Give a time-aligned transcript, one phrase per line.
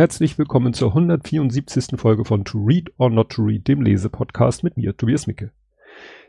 [0.00, 2.00] Herzlich willkommen zur 174.
[2.00, 5.50] Folge von To Read or Not to Read, dem Lesepodcast mit mir, Tobias Micke.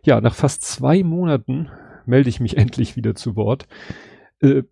[0.03, 1.69] Ja, nach fast zwei Monaten
[2.05, 3.69] melde ich mich endlich wieder zu Wort.
[4.41, 4.63] Äh,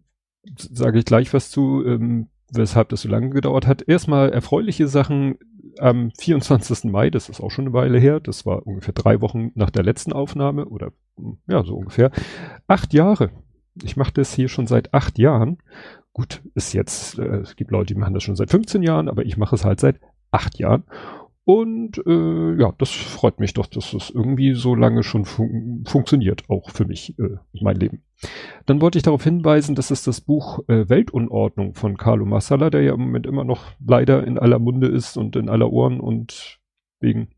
[0.57, 3.87] Sage ich gleich was zu, ähm, weshalb das so lange gedauert hat.
[3.87, 5.37] Erstmal erfreuliche Sachen
[5.77, 6.91] am 24.
[6.91, 9.83] Mai, das ist auch schon eine Weile her, das war ungefähr drei Wochen nach der
[9.83, 10.91] letzten Aufnahme oder
[11.47, 12.11] ja, so ungefähr.
[12.67, 13.31] Acht Jahre.
[13.81, 15.59] Ich mache das hier schon seit acht Jahren
[16.19, 19.25] gut, ist jetzt, äh, es gibt Leute, die machen das schon seit 15 Jahren, aber
[19.25, 19.99] ich mache es halt seit
[20.31, 20.83] acht Jahren.
[21.45, 26.43] Und äh, ja, das freut mich doch, dass das irgendwie so lange schon fun funktioniert,
[26.47, 28.03] auch für mich, äh, mein Leben.
[28.65, 32.83] Dann wollte ich darauf hinweisen, dass es das Buch äh, Weltunordnung von Carlo Massala, der
[32.83, 36.59] ja im Moment immer noch leider in aller Munde ist und in aller Ohren und
[36.99, 37.29] wegen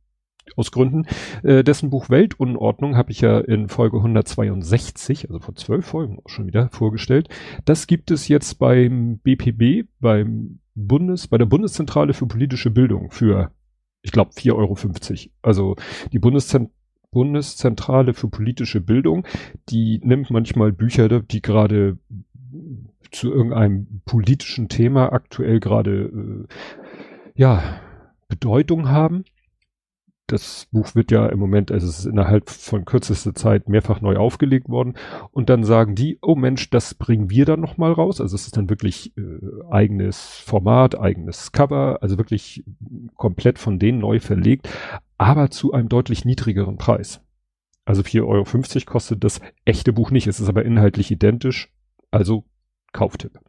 [0.56, 1.06] aus Gründen.
[1.44, 6.30] Äh, dessen Buch Weltunordnung habe ich ja in Folge 162, also vor zwölf Folgen auch
[6.30, 7.30] schon wieder vorgestellt.
[7.66, 13.52] Das gibt es jetzt beim BPB, beim Bundes, bei der Bundeszentrale für politische Bildung für,
[14.02, 15.32] ich glaube, 4,50 Euro.
[15.42, 15.76] Also
[16.12, 16.70] die Bundeszent
[17.12, 19.28] Bundeszentrale für politische Bildung,
[19.68, 21.98] die nimmt manchmal Bücher, die gerade
[23.12, 26.48] zu irgendeinem politischen Thema aktuell gerade äh,
[27.36, 27.62] ja
[28.30, 29.26] Bedeutung haben
[30.32, 34.18] das Buch wird ja im Moment, also es ist innerhalb von kürzester Zeit mehrfach neu
[34.18, 34.96] aufgelegt worden.
[35.32, 38.22] Und dann sagen die, oh Mensch, das bringen wir dann nochmal raus.
[38.22, 39.22] Also es ist dann wirklich äh,
[39.70, 42.64] eigenes Format, eigenes Cover, also wirklich
[43.16, 44.70] komplett von denen neu verlegt,
[45.18, 47.22] aber zu einem deutlich niedrigeren Preis.
[47.86, 50.28] Also 4,50 Euro kostet das echte Buch nicht.
[50.28, 51.72] Es ist aber inhaltlich identisch.
[52.12, 52.46] Also
[52.94, 53.40] Kauftipp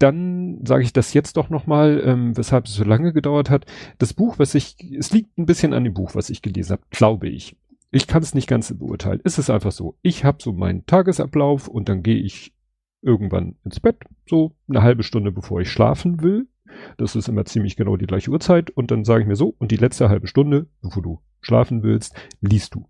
[0.00, 3.66] dann sage ich das jetzt doch nochmal, ähm, weshalb es so lange gedauert hat.
[3.98, 6.82] Das Buch, was ich, es liegt ein bisschen an dem Buch, was ich gelesen habe,
[6.90, 7.56] glaube ich.
[7.90, 9.20] Ich kann es nicht ganz beurteilen.
[9.24, 9.96] Es ist einfach so.
[10.00, 12.54] Ich habe so meinen Tagesablauf und dann gehe ich
[13.02, 13.96] irgendwann ins Bett,
[14.28, 16.48] so eine halbe Stunde bevor ich schlafen will.
[16.96, 18.70] Das ist immer ziemlich genau die gleiche Uhrzeit.
[18.70, 22.14] Und dann sage ich mir so, und die letzte halbe Stunde, bevor du schlafen willst,
[22.40, 22.88] liest du.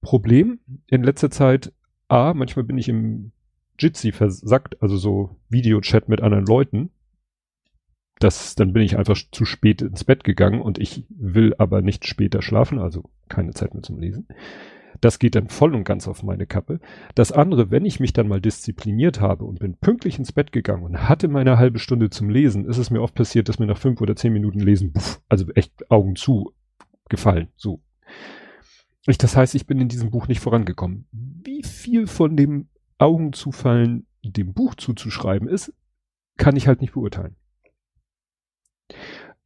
[0.00, 1.72] Problem in letzter Zeit,
[2.08, 3.32] A, manchmal bin ich im
[3.78, 6.90] Jitsi versackt, also so Videochat mit anderen Leuten.
[8.18, 12.06] Das, dann bin ich einfach zu spät ins Bett gegangen und ich will aber nicht
[12.06, 14.28] später schlafen, also keine Zeit mehr zum Lesen.
[15.00, 16.78] Das geht dann voll und ganz auf meine Kappe.
[17.16, 20.84] Das andere, wenn ich mich dann mal diszipliniert habe und bin pünktlich ins Bett gegangen
[20.84, 23.78] und hatte meine halbe Stunde zum Lesen, ist es mir oft passiert, dass mir nach
[23.78, 26.52] fünf oder zehn Minuten Lesen, buff, also echt Augen zu
[27.08, 27.82] gefallen, so.
[29.06, 31.06] Ich, das heißt, ich bin in diesem Buch nicht vorangekommen.
[31.12, 32.68] Wie viel von dem
[32.98, 35.72] Augen zufallen, dem Buch zuzuschreiben ist,
[36.36, 37.36] kann ich halt nicht beurteilen.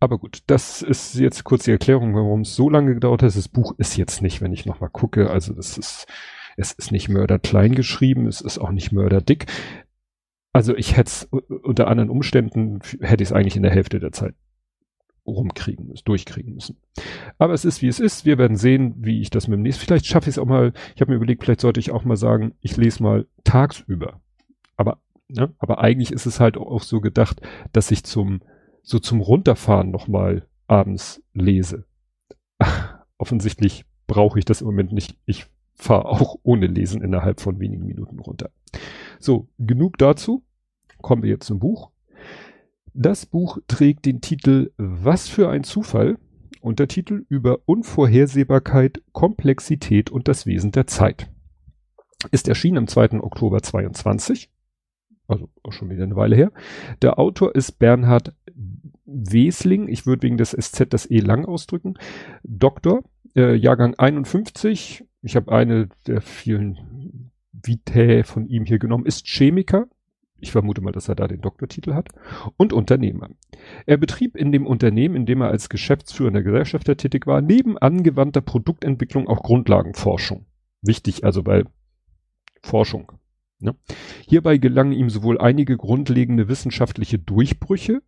[0.00, 3.34] Aber gut, das ist jetzt kurz die Erklärung, warum es so lange gedauert hat.
[3.34, 6.06] Das Buch ist jetzt nicht, wenn ich nochmal gucke, also das ist,
[6.56, 9.46] es ist nicht mörderklein geschrieben, es ist auch nicht mörderdick.
[10.52, 14.12] Also ich hätte es unter anderen Umständen, hätte ich es eigentlich in der Hälfte der
[14.12, 14.34] Zeit
[15.28, 16.76] rumkriegen müssen, durchkriegen müssen.
[17.38, 18.24] Aber es ist, wie es ist.
[18.24, 19.84] Wir werden sehen, wie ich das mit dem nächsten.
[19.84, 20.72] Vielleicht schaffe ich es auch mal.
[20.94, 24.20] Ich habe mir überlegt, vielleicht sollte ich auch mal sagen, ich lese mal tagsüber.
[24.76, 27.40] Aber, ne, aber eigentlich ist es halt auch so gedacht,
[27.72, 28.40] dass ich zum,
[28.82, 31.84] so zum Runterfahren nochmal abends lese.
[33.18, 35.16] offensichtlich brauche ich das im Moment nicht.
[35.26, 38.50] Ich fahre auch ohne Lesen innerhalb von wenigen Minuten runter.
[39.18, 40.44] So, genug dazu.
[41.02, 41.90] Kommen wir jetzt zum Buch.
[42.94, 46.18] Das Buch trägt den Titel Was für ein Zufall?
[46.60, 51.30] Untertitel über Unvorhersehbarkeit, Komplexität und das Wesen der Zeit.
[52.30, 53.20] Ist erschienen am 2.
[53.20, 54.50] Oktober 22.
[55.28, 56.52] Also auch schon wieder eine Weile her.
[57.02, 58.34] Der Autor ist Bernhard
[59.04, 59.88] Wesling.
[59.88, 61.94] Ich würde wegen des SZ das E lang ausdrücken.
[62.42, 63.04] Doktor,
[63.36, 65.04] äh, Jahrgang 51.
[65.22, 69.06] Ich habe eine der vielen Vitae von ihm hier genommen.
[69.06, 69.86] Ist Chemiker,
[70.40, 72.08] ich vermute mal, dass er da den Doktortitel hat.
[72.56, 73.30] Und Unternehmer.
[73.86, 78.40] Er betrieb in dem Unternehmen, in dem er als geschäftsführender Gesellschafter tätig war, neben angewandter
[78.40, 80.46] Produktentwicklung auch Grundlagenforschung.
[80.82, 81.64] Wichtig also bei
[82.62, 83.12] Forschung.
[83.60, 83.74] Ne?
[84.26, 88.02] Hierbei gelangen ihm sowohl einige grundlegende wissenschaftliche Durchbrüche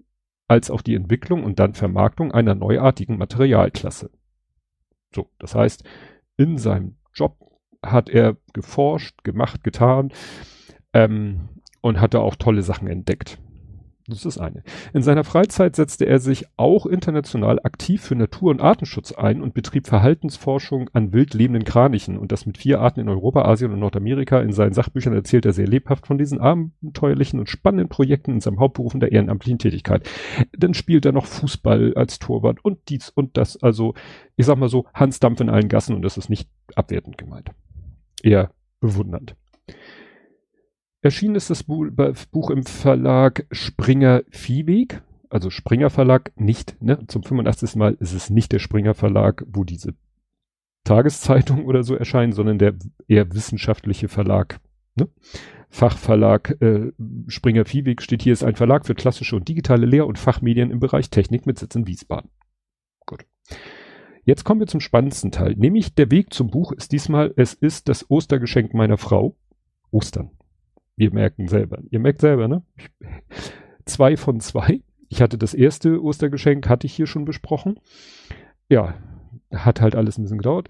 [0.46, 4.10] als auch die Entwicklung und dann Vermarktung einer neuartigen Materialklasse.
[5.14, 5.84] So, das heißt,
[6.36, 7.36] in seinem Job
[7.84, 10.12] hat er geforscht, gemacht, getan,
[10.92, 11.48] ähm,
[11.80, 13.38] und hatte auch tolle Sachen entdeckt.
[14.10, 14.62] Das ist eine.
[14.92, 19.54] In seiner Freizeit setzte er sich auch international aktiv für Natur- und Artenschutz ein und
[19.54, 23.78] betrieb Verhaltensforschung an wild lebenden Kranichen und das mit vier Arten in Europa, Asien und
[23.78, 24.40] Nordamerika.
[24.40, 28.58] In seinen Sachbüchern erzählt er sehr lebhaft von diesen abenteuerlichen und spannenden Projekten in seinem
[28.58, 30.08] Hauptberuf und der ehrenamtlichen Tätigkeit.
[30.56, 33.62] Dann spielt er noch Fußball als Torwart und dies und das.
[33.62, 33.94] Also,
[34.36, 37.50] ich sag mal so, Hans Dampf in allen Gassen und das ist nicht abwertend gemeint.
[38.22, 38.50] Eher
[38.80, 39.36] bewundernd.
[41.02, 47.06] Erschienen ist das Buch im Verlag Springer Viehweg, also Springer Verlag nicht, ne?
[47.06, 47.76] Zum 85.
[47.76, 49.94] Mal ist es nicht der Springer Verlag, wo diese
[50.84, 52.74] Tageszeitung oder so erscheinen, sondern der
[53.08, 54.60] eher wissenschaftliche Verlag,
[54.94, 55.08] ne?
[55.70, 56.92] Fachverlag äh,
[57.28, 60.80] Springer Viehweg steht hier, ist ein Verlag für klassische und digitale Lehr- und Fachmedien im
[60.80, 62.30] Bereich Technik mit Sitz in Wiesbaden.
[63.06, 63.24] Gut.
[64.24, 67.88] Jetzt kommen wir zum spannendsten Teil, nämlich der Weg zum Buch ist diesmal, es ist
[67.88, 69.36] das Ostergeschenk meiner Frau.
[69.92, 70.30] Ostern.
[71.00, 71.78] Wir merken selber.
[71.88, 72.62] Ihr merkt selber, ne?
[73.86, 74.82] Zwei von zwei.
[75.08, 77.80] Ich hatte das erste Ostergeschenk, hatte ich hier schon besprochen.
[78.68, 78.92] Ja,
[79.50, 80.68] hat halt alles ein bisschen gedauert.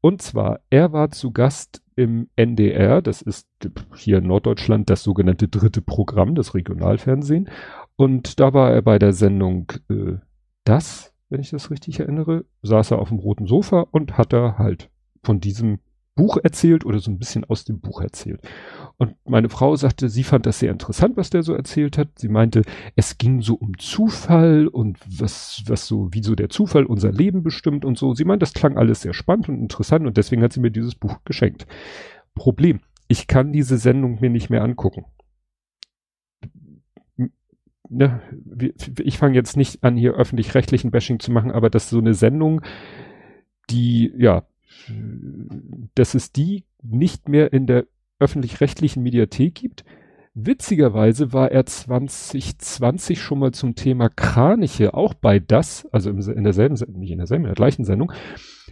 [0.00, 3.48] Und zwar, er war zu Gast im NDR, das ist
[3.96, 7.50] hier in Norddeutschland das sogenannte dritte Programm, das Regionalfernsehen.
[7.96, 10.18] Und da war er bei der Sendung äh,
[10.62, 14.58] Das, wenn ich das richtig erinnere, saß er auf dem roten Sofa und hat da
[14.58, 14.90] halt
[15.24, 15.80] von diesem
[16.14, 18.40] Buch erzählt oder so ein bisschen aus dem Buch erzählt.
[19.02, 22.20] Und meine Frau sagte, sie fand das sehr interessant, was der so erzählt hat.
[22.20, 22.62] Sie meinte,
[22.94, 27.42] es ging so um Zufall und was, was so, wie so der Zufall unser Leben
[27.42, 28.14] bestimmt und so.
[28.14, 30.94] Sie meint, das klang alles sehr spannend und interessant und deswegen hat sie mir dieses
[30.94, 31.66] Buch geschenkt.
[32.36, 32.78] Problem,
[33.08, 35.04] ich kann diese Sendung mir nicht mehr angucken.
[37.88, 38.22] Ne,
[39.02, 42.14] ich fange jetzt nicht an, hier öffentlich-rechtlichen Bashing zu machen, aber das ist so eine
[42.14, 42.60] Sendung,
[43.68, 44.46] die, ja,
[45.96, 47.86] dass es die nicht mehr in der
[48.22, 49.84] öffentlich-rechtlichen Mediathek gibt.
[50.34, 56.74] Witzigerweise war er 2020 schon mal zum Thema Kraniche auch bei das, also in derselben,
[56.98, 58.12] nicht in derselben, in der gleichen Sendung.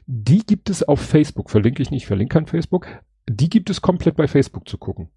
[0.07, 2.87] Die gibt es auf Facebook, verlinke ich nicht, verlinke kein Facebook.
[3.29, 5.11] Die gibt es komplett bei Facebook zu gucken.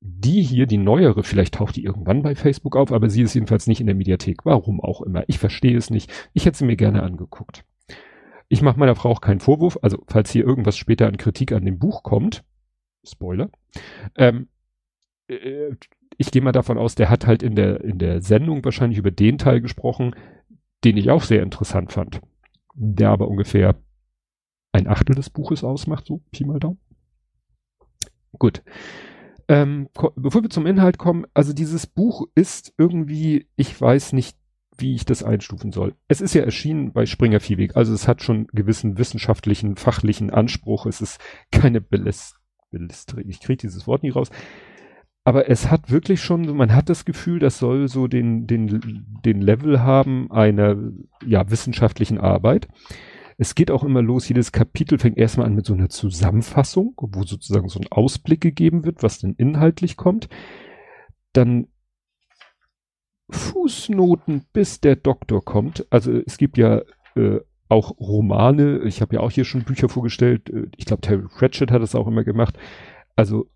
[0.00, 3.66] Die hier, die neuere, vielleicht taucht die irgendwann bei Facebook auf, aber sie ist jedenfalls
[3.66, 4.44] nicht in der Mediathek.
[4.44, 5.24] Warum auch immer.
[5.28, 6.12] Ich verstehe es nicht.
[6.34, 7.64] Ich hätte sie mir gerne angeguckt.
[8.48, 11.64] Ich mache meiner Frau auch keinen Vorwurf, also falls hier irgendwas später an Kritik an
[11.64, 12.44] dem Buch kommt,
[13.04, 13.50] Spoiler,
[14.16, 14.48] ähm,
[15.28, 15.74] äh,
[16.18, 19.10] ich gehe mal davon aus, der hat halt in der, in der Sendung wahrscheinlich über
[19.10, 20.14] den Teil gesprochen,
[20.84, 22.20] den ich auch sehr interessant fand.
[22.74, 23.76] Der aber ungefähr
[24.72, 26.80] ein Achtel des Buches ausmacht, so Pi mal Daumen.
[28.38, 28.62] Gut.
[29.48, 34.36] Ähm, bevor wir zum Inhalt kommen, also dieses Buch ist irgendwie, ich weiß nicht
[34.78, 35.94] wie ich das einstufen soll.
[36.08, 40.86] Es ist ja erschienen bei Springer Viehweg, also es hat schon gewissen wissenschaftlichen, fachlichen Anspruch.
[40.86, 41.20] Es ist
[41.50, 42.41] keine Belistering.
[43.26, 44.30] Ich kriege dieses Wort nie raus.
[45.24, 49.40] Aber es hat wirklich schon, man hat das Gefühl, das soll so den, den, den
[49.40, 50.76] Level haben einer,
[51.24, 52.66] ja, wissenschaftlichen Arbeit.
[53.38, 57.22] Es geht auch immer los, jedes Kapitel fängt erstmal an mit so einer Zusammenfassung, wo
[57.22, 60.28] sozusagen so ein Ausblick gegeben wird, was denn inhaltlich kommt.
[61.32, 61.68] Dann
[63.30, 65.86] Fußnoten, bis der Doktor kommt.
[65.90, 66.82] Also es gibt ja
[67.14, 67.40] äh,
[67.72, 68.80] auch Romane.
[68.80, 70.50] Ich habe ja auch hier schon Bücher vorgestellt.
[70.50, 72.58] Äh, ich glaube, Terry Pratchett hat das auch immer gemacht.
[73.16, 73.46] Also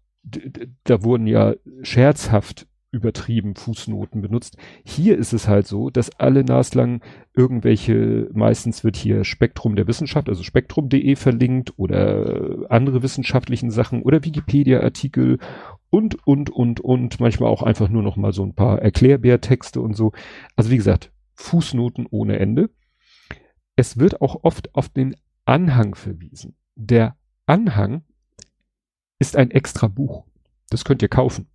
[0.84, 4.56] da wurden ja scherzhaft übertrieben Fußnoten benutzt.
[4.84, 7.02] Hier ist es halt so, dass alle naslang
[7.34, 14.24] irgendwelche, meistens wird hier Spektrum der Wissenschaft, also spektrum.de verlinkt oder andere wissenschaftlichen Sachen oder
[14.24, 15.38] Wikipedia-Artikel
[15.90, 19.94] und, und, und, und, manchmal auch einfach nur noch mal so ein paar Erklärbärtexte und
[19.94, 20.12] so.
[20.56, 22.70] Also wie gesagt, Fußnoten ohne Ende.
[23.76, 25.14] Es wird auch oft auf den
[25.44, 26.56] Anhang verwiesen.
[26.74, 28.02] Der Anhang
[29.18, 30.24] ist ein extra Buch.
[30.70, 31.46] Das könnt ihr kaufen.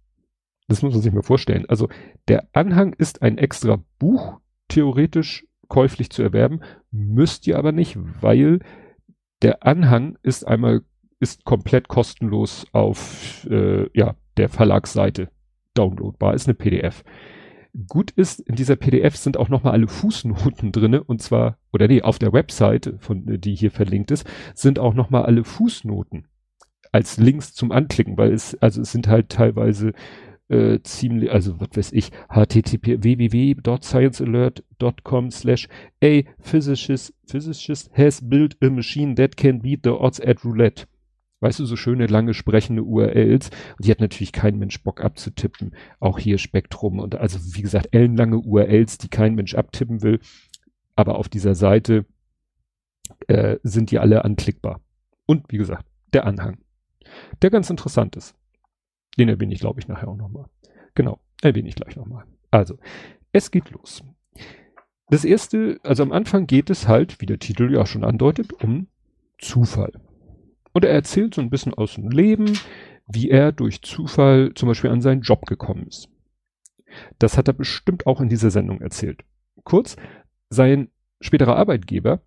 [0.68, 1.66] Das muss man sich mal vorstellen.
[1.68, 1.90] Also
[2.28, 8.60] der Anhang ist ein extra Buch, theoretisch käuflich zu erwerben, müsst ihr aber nicht, weil
[9.42, 10.82] der Anhang ist einmal
[11.20, 15.30] ist komplett kostenlos auf äh, ja der Verlagsseite
[15.74, 17.04] downloadbar, ist eine PDF.
[17.88, 21.04] Gut ist, in dieser PDF sind auch nochmal alle Fußnoten drinne.
[21.04, 25.24] Und zwar, oder nee, auf der Webseite, von, die hier verlinkt ist, sind auch nochmal
[25.24, 26.28] alle Fußnoten
[26.92, 29.94] als Links zum Anklicken, weil es, also es sind halt teilweise
[30.50, 35.70] äh, ziemlich, also was weiß ich, http www.sciencealert.com slash
[36.04, 40.86] a physicist, physicist has built a machine that can beat the odds at roulette
[41.42, 43.50] weißt du, so schöne lange sprechende URLs.
[43.78, 45.76] Und die hat natürlich kein Mensch Bock abzutippen.
[46.00, 50.20] Auch hier Spektrum und also wie gesagt, ellenlange URLs, die kein Mensch abtippen will.
[50.96, 52.06] Aber auf dieser Seite
[53.28, 54.82] äh, sind die alle anklickbar.
[55.26, 56.60] Und wie gesagt, der Anhang,
[57.42, 58.36] der ganz interessant ist.
[59.18, 60.46] Den erwähne ich, glaube ich, nachher auch nochmal.
[60.96, 62.26] Genau, erwähne ich gleich nochmal.
[62.50, 62.78] Also,
[63.32, 64.04] es geht los.
[65.10, 68.88] Das erste, also am Anfang geht es halt, wie der Titel ja schon andeutet, um
[69.38, 69.92] Zufall.
[70.74, 72.58] Und er erzählt so ein bisschen aus dem Leben,
[73.08, 76.10] wie er durch Zufall zum Beispiel an seinen Job gekommen ist.
[77.20, 79.24] Das hat er bestimmt auch in dieser Sendung erzählt.
[79.64, 79.96] Kurz,
[80.50, 82.22] sein späterer Arbeitgeber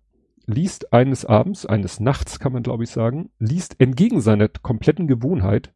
[0.47, 5.73] liest eines Abends, eines Nachts kann man glaube ich sagen, liest entgegen seiner kompletten Gewohnheit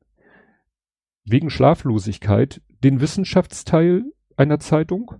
[1.25, 4.05] wegen Schlaflosigkeit den Wissenschaftsteil
[4.37, 5.15] einer Zeitung,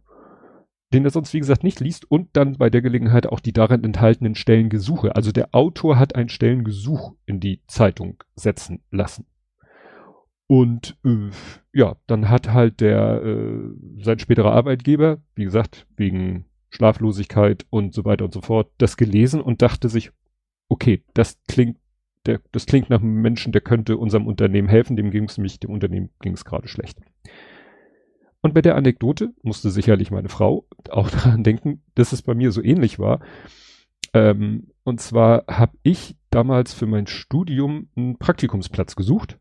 [0.93, 3.83] den er sonst wie gesagt nicht liest und dann bei der Gelegenheit auch die darin
[3.83, 5.15] enthaltenen Stellengesuche.
[5.15, 9.25] Also der Autor hat ein Stellengesuch in die Zeitung setzen lassen.
[10.47, 11.29] Und äh,
[11.73, 18.03] ja, dann hat halt der äh, sein späterer Arbeitgeber, wie gesagt, wegen Schlaflosigkeit und so
[18.03, 20.11] weiter und so fort, das gelesen und dachte sich,
[20.67, 21.77] okay, das klingt,
[22.25, 25.59] der, das klingt nach einem Menschen, der könnte unserem Unternehmen helfen, dem ging es nämlich,
[25.59, 26.99] dem Unternehmen ging es gerade schlecht.
[28.41, 32.51] Und bei der Anekdote musste sicherlich meine Frau auch daran denken, dass es bei mir
[32.51, 33.19] so ähnlich war.
[34.13, 39.37] Ähm, und zwar habe ich damals für mein Studium einen Praktikumsplatz gesucht.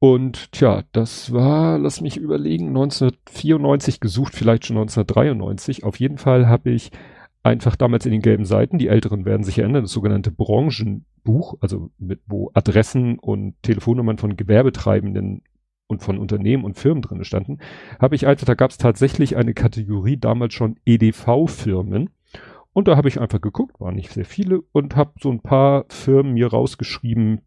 [0.00, 5.82] Und tja, das war, lass mich überlegen, 1994 gesucht, vielleicht schon 1993.
[5.82, 6.92] Auf jeden Fall habe ich
[7.42, 11.90] einfach damals in den gelben Seiten, die Älteren werden sich erinnern, das sogenannte Branchenbuch, also
[11.98, 15.42] mit, wo Adressen und Telefonnummern von Gewerbetreibenden
[15.88, 17.58] und von Unternehmen und Firmen drin standen,
[17.98, 22.10] habe ich einfach, da gab es tatsächlich eine Kategorie damals schon EDV-Firmen.
[22.72, 25.86] Und da habe ich einfach geguckt, waren nicht sehr viele, und habe so ein paar
[25.88, 27.40] Firmen mir rausgeschrieben,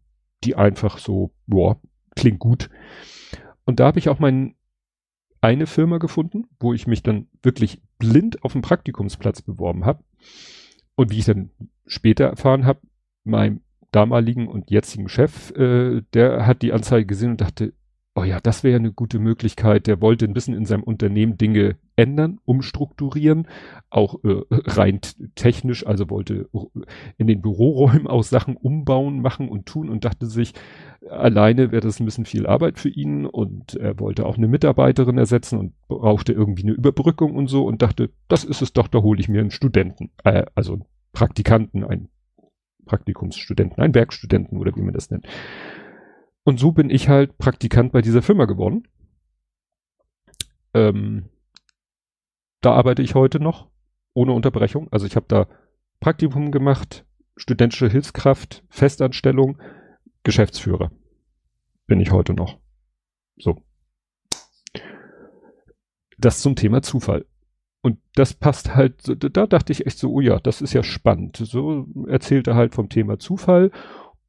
[0.44, 1.80] die einfach so, boah,
[2.16, 2.68] klingt gut.
[3.64, 4.56] Und da habe ich auch mein
[5.40, 10.04] eine Firma gefunden, wo ich mich dann wirklich blind auf dem Praktikumsplatz beworben habe.
[10.94, 11.50] Und wie ich dann
[11.84, 12.80] später erfahren habe,
[13.24, 17.74] mein damaligen und jetzigen Chef, äh, der hat die Anzeige gesehen und dachte,
[18.14, 19.86] oh ja, das wäre eine gute Möglichkeit.
[19.86, 23.48] Der wollte ein bisschen in seinem Unternehmen Dinge ändern, umstrukturieren,
[23.90, 25.00] auch äh, rein
[25.34, 26.48] technisch, also wollte
[27.16, 30.52] in den Büroräumen auch Sachen umbauen, machen und tun und dachte sich,
[31.08, 35.18] alleine wäre das ein bisschen viel Arbeit für ihn und er wollte auch eine Mitarbeiterin
[35.18, 39.00] ersetzen und brauchte irgendwie eine Überbrückung und so und dachte, das ist es doch, da
[39.00, 42.08] hole ich mir einen Studenten, äh, also einen Praktikanten, einen
[42.84, 45.26] Praktikumsstudenten, einen Werkstudenten oder wie man das nennt.
[46.44, 48.88] Und so bin ich halt Praktikant bei dieser Firma geworden.
[50.74, 51.28] Ähm,
[52.60, 53.68] da arbeite ich heute noch
[54.14, 54.88] ohne Unterbrechung.
[54.90, 55.46] Also ich habe da
[56.00, 57.04] Praktikum gemacht,
[57.36, 59.58] studentische Hilfskraft, Festanstellung,
[60.24, 60.90] Geschäftsführer.
[61.86, 62.58] Bin ich heute noch.
[63.36, 63.62] So.
[66.18, 67.26] Das zum Thema Zufall.
[67.82, 71.36] Und das passt halt, da dachte ich echt so, oh ja, das ist ja spannend.
[71.36, 73.72] So erzählte halt vom Thema Zufall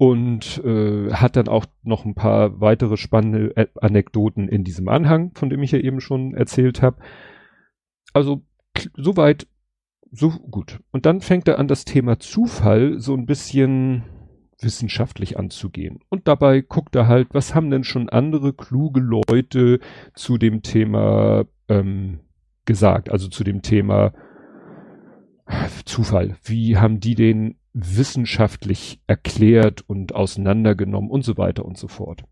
[0.04, 5.50] und äh, hat dann auch noch ein paar weitere spannende Anekdoten in diesem Anhang, von
[5.50, 6.98] dem ich ja eben schon erzählt habe.
[8.12, 8.42] Also
[8.98, 9.48] soweit
[10.12, 10.82] so gut.
[10.92, 14.04] Und dann fängt er an, das Thema Zufall so ein bisschen
[14.60, 16.02] wissenschaftlich anzugehen.
[16.10, 19.80] Und dabei guckt er halt, was haben denn schon andere kluge Leute
[20.16, 22.20] zu dem Thema ähm,
[22.66, 24.12] gesagt, also zu dem Thema
[25.86, 26.36] Zufall.
[26.44, 32.24] Wie haben die den wissenschaftlich erklärt und auseinandergenommen und so weiter und so fort.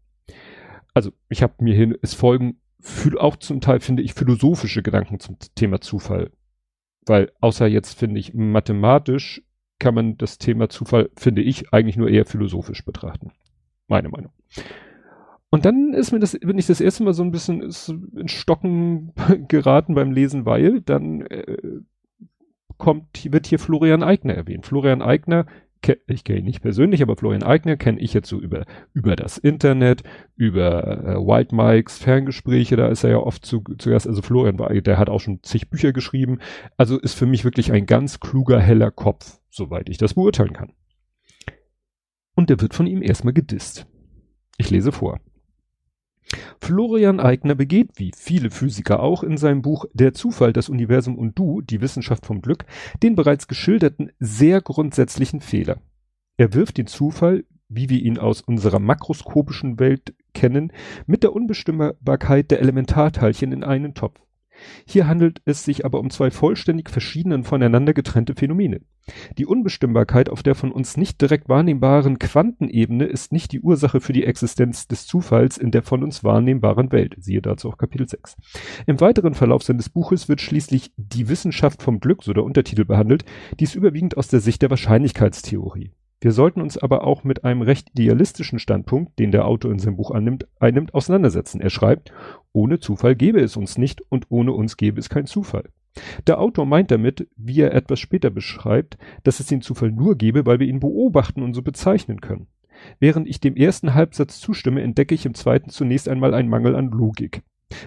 [0.93, 2.59] Also ich habe mir hin, es folgen
[3.17, 6.31] auch zum Teil, finde ich, philosophische Gedanken zum Thema Zufall.
[7.05, 9.43] Weil außer jetzt, finde ich, mathematisch
[9.79, 13.31] kann man das Thema Zufall, finde ich, eigentlich nur eher philosophisch betrachten.
[13.87, 14.31] Meine Meinung.
[15.49, 19.13] Und dann ist mir das, bin ich das erste Mal so ein bisschen in Stocken
[19.47, 21.57] geraten beim Lesen, weil dann äh,
[22.81, 24.65] kommt, wird hier Florian Eigner erwähnt.
[24.65, 25.45] Florian Eigner,
[26.07, 29.37] ich kenne ihn nicht persönlich, aber Florian Eigner kenne ich jetzt so über, über das
[29.37, 30.03] Internet,
[30.35, 34.69] über äh, White Mikes, Ferngespräche, da ist er ja oft zu, zuerst, also Florian war,
[34.73, 36.39] der hat auch schon zig Bücher geschrieben,
[36.75, 40.73] also ist für mich wirklich ein ganz kluger, heller Kopf, soweit ich das beurteilen kann.
[42.35, 43.85] Und der wird von ihm erstmal gedisst.
[44.57, 45.19] Ich lese vor.
[46.61, 51.37] Florian Eigner begeht, wie viele Physiker auch, in seinem Buch Der Zufall, das Universum und
[51.37, 52.65] du, die Wissenschaft vom Glück,
[53.03, 55.81] den bereits geschilderten sehr grundsätzlichen Fehler.
[56.37, 60.71] Er wirft den Zufall, wie wir ihn aus unserer makroskopischen Welt kennen,
[61.05, 64.19] mit der Unbestimmbarkeit der Elementarteilchen in einen Topf.
[64.85, 68.81] Hier handelt es sich aber um zwei vollständig verschiedene voneinander getrennte Phänomene.
[69.37, 74.13] Die Unbestimmbarkeit auf der von uns nicht direkt wahrnehmbaren Quantenebene ist nicht die Ursache für
[74.13, 77.15] die Existenz des Zufalls in der von uns wahrnehmbaren Welt.
[77.17, 78.37] Siehe dazu auch Kapitel 6.
[78.85, 83.25] Im weiteren Verlauf seines Buches wird schließlich die Wissenschaft vom Glück, so der Untertitel behandelt,
[83.59, 85.91] dies überwiegend aus der Sicht der Wahrscheinlichkeitstheorie.
[86.23, 89.97] Wir sollten uns aber auch mit einem recht idealistischen Standpunkt, den der Autor in seinem
[89.97, 91.59] Buch annimmt, einnimmt, auseinandersetzen.
[91.59, 92.13] Er schreibt,
[92.53, 95.69] ohne Zufall gäbe es uns nicht und ohne uns gäbe es kein Zufall.
[96.27, 100.45] Der Autor meint damit, wie er etwas später beschreibt, dass es den Zufall nur gäbe,
[100.45, 102.47] weil wir ihn beobachten und so bezeichnen können.
[102.99, 106.89] Während ich dem ersten Halbsatz zustimme, entdecke ich im zweiten zunächst einmal einen Mangel an
[106.91, 107.41] Logik.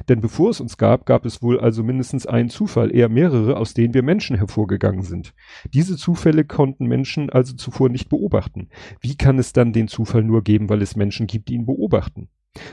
[0.09, 3.75] Denn bevor es uns gab, gab es wohl also mindestens einen Zufall, eher mehrere, aus
[3.75, 5.35] denen wir Menschen hervorgegangen sind.
[5.73, 8.69] Diese Zufälle konnten Menschen also zuvor nicht beobachten.
[9.01, 12.29] Wie kann es dann den Zufall nur geben, weil es Menschen gibt, die ihn beobachten?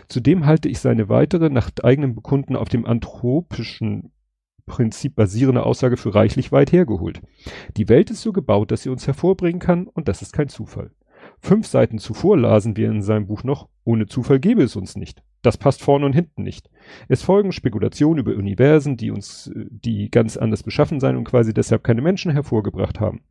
[0.08, 4.12] Zudem halte ich seine weitere, nach eigenem Bekunden auf dem anthropischen
[4.66, 7.22] Prinzip basierende Aussage für reichlich weit hergeholt.
[7.78, 10.92] Die Welt ist so gebaut, dass sie uns hervorbringen kann und das ist kein Zufall.
[11.40, 15.24] Fünf Seiten zuvor lasen wir in seinem Buch noch, ohne Zufall gäbe es uns nicht.
[15.42, 16.70] Das passt vorne und hinten nicht.
[17.08, 21.84] Es folgen Spekulationen über Universen, die uns, die ganz anders beschaffen sein und quasi deshalb
[21.84, 23.22] keine Menschen hervorgebracht haben.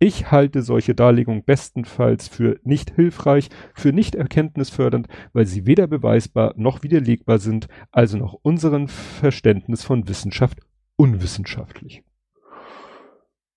[0.00, 6.54] Ich halte solche Darlegungen bestenfalls für nicht hilfreich, für nicht erkenntnisfördernd, weil sie weder beweisbar
[6.56, 10.58] noch widerlegbar sind, also nach unserem Verständnis von Wissenschaft
[10.96, 12.02] unwissenschaftlich.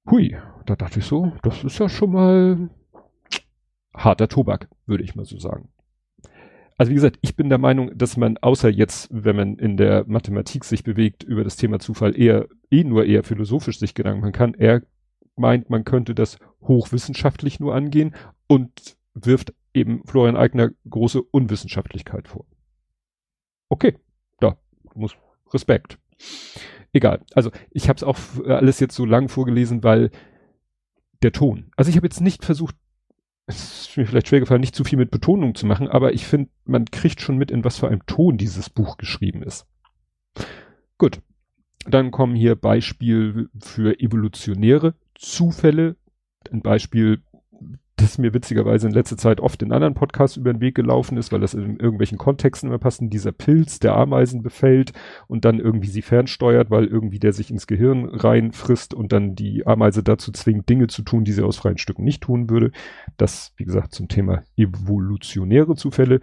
[0.09, 2.69] Hui, da dachte ich so, das ist ja schon mal
[3.95, 5.69] harter Tobak, würde ich mal so sagen.
[6.77, 10.03] Also wie gesagt, ich bin der Meinung, dass man außer jetzt, wenn man in der
[10.07, 14.33] Mathematik sich bewegt, über das Thema Zufall eher, eh nur eher philosophisch sich Gedanken machen
[14.33, 14.53] kann.
[14.55, 14.81] Er
[15.37, 18.13] meint, man könnte das hochwissenschaftlich nur angehen
[18.47, 22.45] und wirft eben Florian Eigner große Unwissenschaftlichkeit vor.
[23.69, 23.97] Okay,
[24.39, 24.57] da
[24.93, 25.15] muss
[25.53, 25.97] Respekt.
[26.91, 27.21] Egal.
[27.33, 28.17] Also ich habe es auch
[28.47, 30.11] alles jetzt so lang vorgelesen, weil
[31.23, 31.71] der Ton.
[31.75, 32.75] Also ich habe jetzt nicht versucht,
[33.47, 36.25] es ist mir vielleicht schwer gefallen, nicht zu viel mit Betonung zu machen, aber ich
[36.25, 39.67] finde, man kriegt schon mit, in was für einem Ton dieses Buch geschrieben ist.
[40.97, 41.21] Gut.
[41.87, 45.97] Dann kommen hier Beispiel für evolutionäre Zufälle.
[46.51, 47.21] Ein Beispiel
[47.97, 51.31] das mir witzigerweise in letzter Zeit oft in anderen Podcasts über den Weg gelaufen ist,
[51.31, 52.99] weil das in irgendwelchen Kontexten immer passt.
[53.01, 54.91] Dieser Pilz, der Ameisen befällt
[55.27, 59.65] und dann irgendwie sie fernsteuert, weil irgendwie der sich ins Gehirn reinfrisst und dann die
[59.65, 62.71] Ameise dazu zwingt, Dinge zu tun, die sie aus freien Stücken nicht tun würde.
[63.15, 66.19] Das, wie gesagt, zum Thema evolutionäre Zufälle.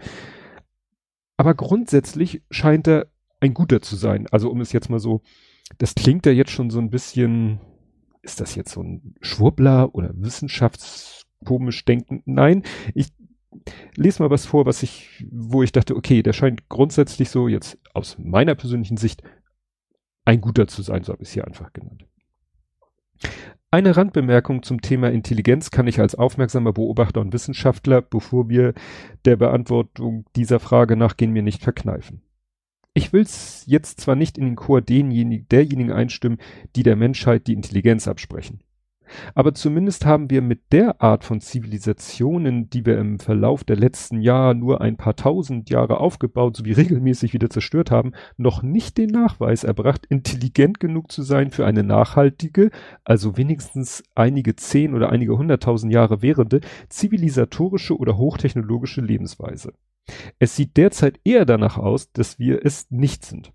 [1.38, 3.07] Aber grundsätzlich scheint er
[3.41, 4.26] ein guter zu sein.
[4.31, 5.23] Also um es jetzt mal so,
[5.79, 7.61] das klingt ja jetzt schon so ein bisschen,
[8.21, 12.22] ist das jetzt so ein Schwurbler oder Wissenschafts komisch denken.
[12.25, 12.62] Nein,
[12.94, 13.08] ich
[13.96, 17.78] lese mal was vor, was ich, wo ich dachte, okay, der scheint grundsätzlich so jetzt
[17.95, 19.23] aus meiner persönlichen Sicht
[20.25, 22.06] ein guter zu sein, so habe ich es hier einfach genannt.
[23.71, 28.75] Eine Randbemerkung zum Thema Intelligenz kann ich als aufmerksamer Beobachter und Wissenschaftler, bevor wir
[29.25, 32.23] der Beantwortung dieser Frage nachgehen, mir nicht verkneifen.
[32.95, 33.26] Ich will
[33.67, 36.38] jetzt zwar nicht in den Chor derjenigen einstimmen,
[36.76, 38.62] die der Menschheit die Intelligenz absprechen.
[39.34, 44.20] Aber zumindest haben wir mit der Art von Zivilisationen, die wir im Verlauf der letzten
[44.20, 49.10] Jahre nur ein paar tausend Jahre aufgebaut sowie regelmäßig wieder zerstört haben, noch nicht den
[49.10, 52.70] Nachweis erbracht, intelligent genug zu sein für eine nachhaltige,
[53.04, 59.72] also wenigstens einige zehn oder einige hunderttausend Jahre währende, zivilisatorische oder hochtechnologische Lebensweise.
[60.38, 63.52] Es sieht derzeit eher danach aus, dass wir es nicht sind.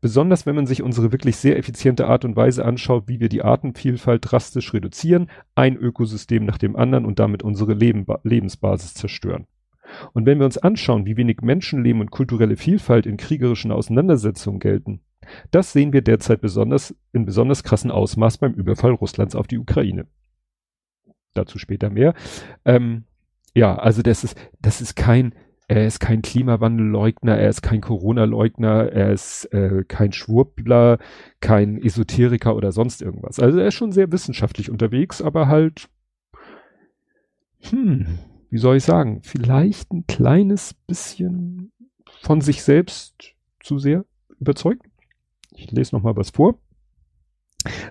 [0.00, 3.42] Besonders wenn man sich unsere wirklich sehr effiziente Art und Weise anschaut, wie wir die
[3.42, 9.46] Artenvielfalt drastisch reduzieren, ein Ökosystem nach dem anderen und damit unsere Leben Lebensbasis zerstören.
[10.12, 15.00] Und wenn wir uns anschauen, wie wenig Menschenleben und kulturelle Vielfalt in kriegerischen Auseinandersetzungen gelten,
[15.50, 20.06] das sehen wir derzeit besonders in besonders krassen Ausmaß beim Überfall Russlands auf die Ukraine.
[21.32, 22.14] Dazu später mehr.
[22.64, 23.04] Ähm,
[23.54, 25.34] ja, also das ist, das ist kein,
[25.66, 30.98] er ist kein Klimawandelleugner, er ist kein Corona-Leugner, er ist äh, kein Schwurbler,
[31.40, 33.40] kein Esoteriker oder sonst irgendwas.
[33.40, 35.88] Also er ist schon sehr wissenschaftlich unterwegs, aber halt,
[37.62, 38.18] hm,
[38.50, 41.72] wie soll ich sagen, vielleicht ein kleines bisschen
[42.22, 44.04] von sich selbst zu sehr
[44.38, 44.86] überzeugt.
[45.56, 46.58] Ich lese noch mal was vor.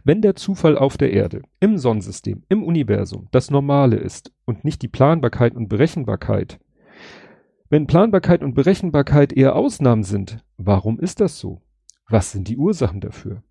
[0.04, 4.84] Wenn der Zufall auf der Erde, im Sonnensystem, im Universum das Normale ist und nicht
[4.84, 6.60] die Planbarkeit und Berechenbarkeit,
[7.74, 11.64] wenn Planbarkeit und Berechenbarkeit eher Ausnahmen sind, warum ist das so?
[12.08, 13.42] Was sind die Ursachen dafür?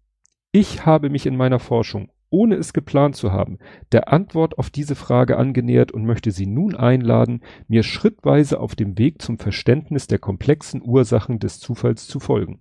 [0.53, 3.59] Ich habe mich in meiner Forschung, ohne es geplant zu haben,
[3.91, 8.97] der Antwort auf diese Frage angenähert und möchte Sie nun einladen, mir schrittweise auf dem
[8.97, 12.61] Weg zum Verständnis der komplexen Ursachen des Zufalls zu folgen.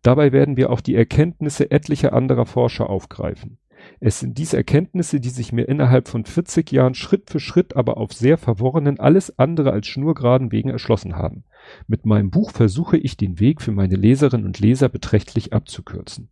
[0.00, 3.58] Dabei werden wir auch die Erkenntnisse etlicher anderer Forscher aufgreifen.
[4.00, 7.96] Es sind diese Erkenntnisse, die sich mir innerhalb von 40 Jahren Schritt für Schritt, aber
[7.96, 11.44] auf sehr verworrenen, alles andere als schnurgeraden Wegen erschlossen haben.
[11.86, 16.28] Mit meinem Buch versuche ich den Weg für meine Leserinnen und Leser beträchtlich abzukürzen.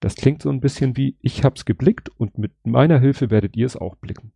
[0.00, 3.66] Das klingt so ein bisschen wie, ich hab's geblickt und mit meiner Hilfe werdet ihr
[3.66, 4.32] es auch blicken.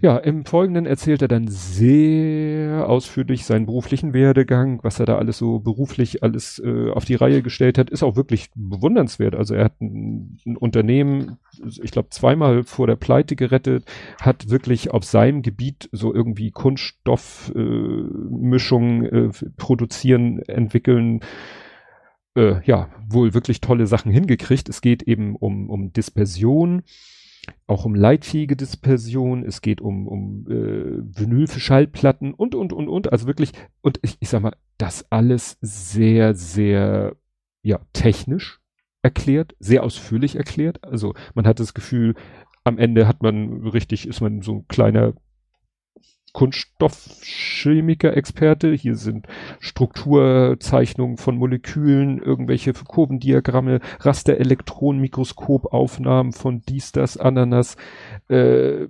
[0.00, 5.38] Ja, im Folgenden erzählt er dann sehr ausführlich seinen beruflichen Werdegang, was er da alles
[5.38, 9.34] so beruflich alles äh, auf die Reihe gestellt hat, ist auch wirklich bewundernswert.
[9.34, 11.38] Also er hat ein, ein Unternehmen,
[11.82, 13.86] ich glaube zweimal vor der Pleite gerettet,
[14.20, 21.22] hat wirklich auf seinem Gebiet so irgendwie Kunststoffmischungen äh, äh, produzieren, entwickeln,
[22.36, 24.68] äh, ja, wohl wirklich tolle Sachen hingekriegt.
[24.68, 26.84] Es geht eben um, um Dispersion
[27.66, 32.88] auch um leitfähige Dispersion, es geht um, um äh, Vinyl für Schallplatten und, und, und,
[32.88, 33.12] und.
[33.12, 37.16] Also wirklich, und ich, ich sag mal, das alles sehr, sehr,
[37.62, 38.60] ja, technisch
[39.02, 40.82] erklärt, sehr ausführlich erklärt.
[40.84, 42.14] Also man hat das Gefühl,
[42.64, 45.14] am Ende hat man richtig, ist man so ein kleiner
[46.32, 48.72] Kunststoffchemiker-Experte.
[48.72, 49.28] Hier sind
[49.60, 57.76] Strukturzeichnungen von Molekülen, irgendwelche Kurvendiagramme, Rasterelektronenmikroskopaufnahmen von dies, das, Ananas,
[58.28, 58.88] äh,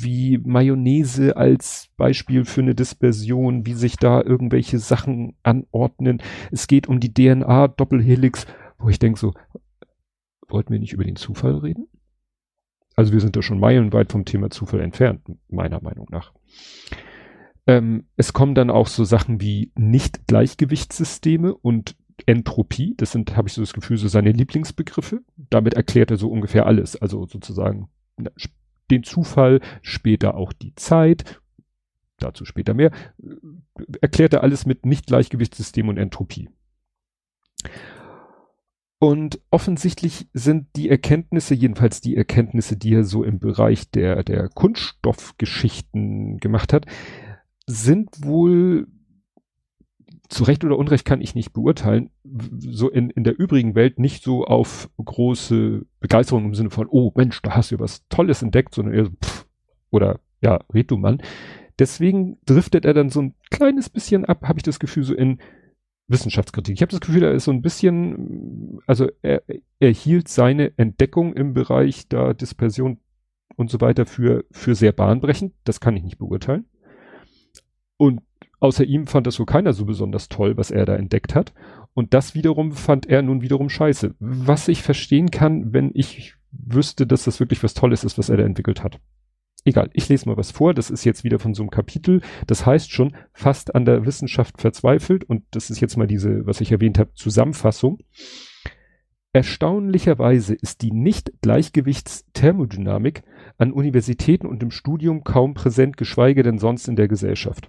[0.00, 6.22] wie Mayonnaise als Beispiel für eine Dispersion, wie sich da irgendwelche Sachen anordnen.
[6.50, 8.46] Es geht um die DNA-Doppelhelix,
[8.78, 9.34] wo ich denke so,
[10.48, 11.89] wollten wir nicht über den Zufall reden?
[13.00, 16.34] Also wir sind da schon meilenweit vom Thema Zufall entfernt, meiner Meinung nach.
[17.66, 22.92] Ähm, es kommen dann auch so Sachen wie Nicht-Gleichgewichtssysteme und Entropie.
[22.98, 25.22] Das sind, habe ich so das Gefühl, so seine Lieblingsbegriffe.
[25.48, 26.94] Damit erklärt er so ungefähr alles.
[26.94, 27.88] Also sozusagen
[28.90, 31.40] den Zufall, später auch die Zeit,
[32.18, 32.90] dazu später mehr,
[34.02, 36.50] erklärt er alles mit Nicht-Gleichgewichtssystem und Entropie.
[39.02, 44.50] Und offensichtlich sind die Erkenntnisse, jedenfalls die Erkenntnisse, die er so im Bereich der, der
[44.50, 46.84] Kunststoffgeschichten gemacht hat,
[47.66, 48.88] sind wohl
[50.28, 52.10] zu Recht oder Unrecht kann ich nicht beurteilen,
[52.58, 57.10] so in, in der übrigen Welt nicht so auf große Begeisterung im Sinne von, oh
[57.16, 59.46] Mensch, da hast du was Tolles entdeckt, sondern eher so, pff,
[59.90, 61.22] oder ja, red du Mann.
[61.78, 65.38] Deswegen driftet er dann so ein kleines bisschen ab, habe ich das Gefühl, so in
[66.10, 66.74] Wissenschaftskritik.
[66.74, 69.42] Ich habe das Gefühl, er ist so ein bisschen, also er,
[69.78, 72.98] er hielt seine Entdeckung im Bereich der Dispersion
[73.56, 75.54] und so weiter für, für sehr bahnbrechend.
[75.64, 76.66] Das kann ich nicht beurteilen.
[77.96, 78.20] Und
[78.58, 81.54] außer ihm fand das wohl keiner so besonders toll, was er da entdeckt hat.
[81.94, 84.14] Und das wiederum fand er nun wiederum scheiße.
[84.18, 88.36] Was ich verstehen kann, wenn ich wüsste, dass das wirklich was Tolles ist, was er
[88.36, 89.00] da entwickelt hat.
[89.64, 90.74] Egal, ich lese mal was vor.
[90.74, 92.22] Das ist jetzt wieder von so einem Kapitel.
[92.46, 95.24] Das heißt schon, fast an der Wissenschaft verzweifelt.
[95.24, 97.98] Und das ist jetzt mal diese, was ich erwähnt habe, Zusammenfassung.
[99.32, 103.22] Erstaunlicherweise ist die Nicht-Gleichgewichtsthermodynamik
[103.58, 107.68] an Universitäten und im Studium kaum präsent, geschweige denn sonst in der Gesellschaft.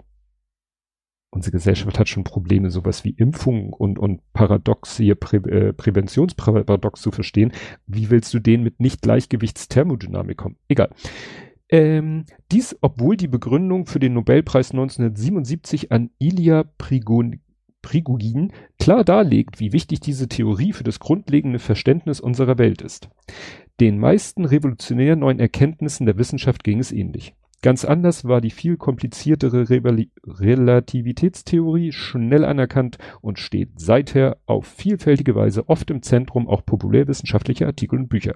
[1.29, 7.01] Unsere Gesellschaft hat schon Probleme, sowas wie Impfung und, und Paradox hier, Prä, äh, Präventionsparadox
[7.01, 7.51] zu verstehen.
[7.85, 10.57] Wie willst du den mit Nicht-Gleichgewichtsthermodynamik kommen?
[10.67, 10.89] Egal.
[11.71, 19.71] Ähm, dies, obwohl die Begründung für den Nobelpreis 1977 an Ilya Prigogin klar darlegt, wie
[19.71, 23.09] wichtig diese Theorie für das grundlegende Verständnis unserer Welt ist.
[23.79, 27.33] Den meisten revolutionären neuen Erkenntnissen der Wissenschaft ging es ähnlich.
[27.63, 35.35] Ganz anders war die viel kompliziertere Revali Relativitätstheorie schnell anerkannt und steht seither auf vielfältige
[35.35, 38.33] Weise oft im Zentrum auch populärwissenschaftlicher Artikel und Bücher.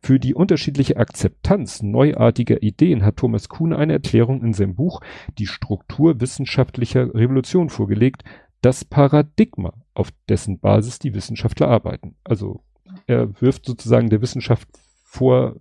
[0.00, 5.00] Für die unterschiedliche Akzeptanz neuartiger Ideen hat Thomas Kuhn eine Erklärung in seinem Buch
[5.38, 8.24] Die Struktur wissenschaftlicher Revolution vorgelegt,
[8.62, 12.16] das Paradigma, auf dessen Basis die Wissenschaftler arbeiten.
[12.24, 12.62] Also
[13.06, 14.68] er wirft sozusagen der Wissenschaft
[15.02, 15.56] vor,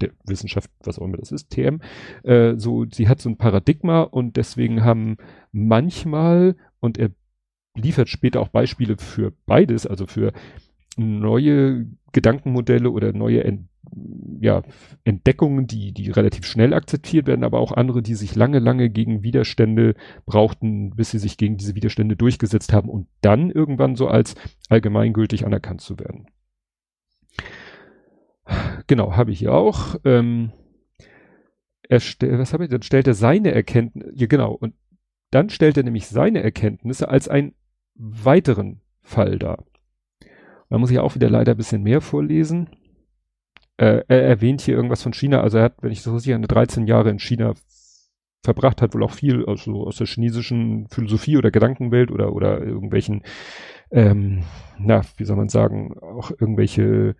[0.00, 1.80] der Wissenschaft, was auch immer das ist, TM,
[2.24, 5.16] äh, so, sie hat so ein Paradigma und deswegen haben
[5.52, 7.10] manchmal, und er
[7.76, 10.32] liefert später auch Beispiele für beides, also für
[10.96, 13.68] neue Gedankenmodelle oder neue Ent
[14.40, 14.62] ja,
[15.04, 19.22] Entdeckungen, die, die relativ schnell akzeptiert werden, aber auch andere, die sich lange, lange gegen
[19.22, 19.94] Widerstände
[20.26, 24.34] brauchten, bis sie sich gegen diese Widerstände durchgesetzt haben und dann irgendwann so als
[24.68, 26.26] allgemeingültig anerkannt zu werden.
[28.86, 29.96] Genau, habe ich hier auch.
[30.04, 30.52] Ähm,
[31.88, 32.00] er
[32.38, 34.74] was habe ich, dann stellt er seine Erkenntnisse, ja genau, und
[35.30, 37.54] dann stellt er nämlich seine Erkenntnisse als einen
[37.94, 39.64] weiteren Fall dar.
[40.74, 42.68] Da muss ich auch wieder leider ein bisschen mehr vorlesen.
[43.76, 45.40] Äh, er erwähnt hier irgendwas von China.
[45.40, 47.54] Also er hat, wenn ich das richtig eine 13 Jahre in China
[48.42, 53.22] verbracht, hat wohl auch viel also aus der chinesischen Philosophie oder Gedankenwelt oder, oder irgendwelchen,
[53.92, 54.42] ähm,
[54.76, 57.14] na, wie soll man sagen, auch irgendwelche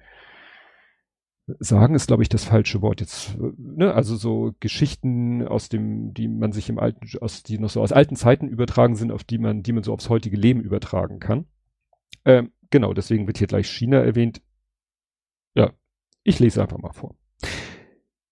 [1.46, 6.26] sagen ist, glaube ich, das falsche Wort jetzt, ne, also so Geschichten aus dem, die
[6.26, 9.38] man sich im alten, aus, die noch so aus alten Zeiten übertragen sind, auf die
[9.38, 11.46] man, die man so aufs heutige Leben übertragen kann.
[12.24, 14.42] Ähm, Genau, deswegen wird hier gleich China erwähnt.
[15.54, 15.72] Ja,
[16.22, 17.14] ich lese einfach mal vor.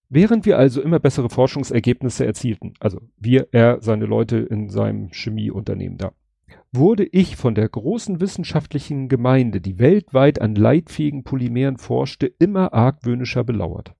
[0.09, 5.97] Während wir also immer bessere Forschungsergebnisse erzielten, also wir, er, seine Leute in seinem Chemieunternehmen
[5.97, 6.11] da,
[6.71, 13.43] wurde ich von der großen wissenschaftlichen Gemeinde, die weltweit an leitfähigen Polymeren forschte, immer argwöhnischer
[13.43, 13.95] belauert.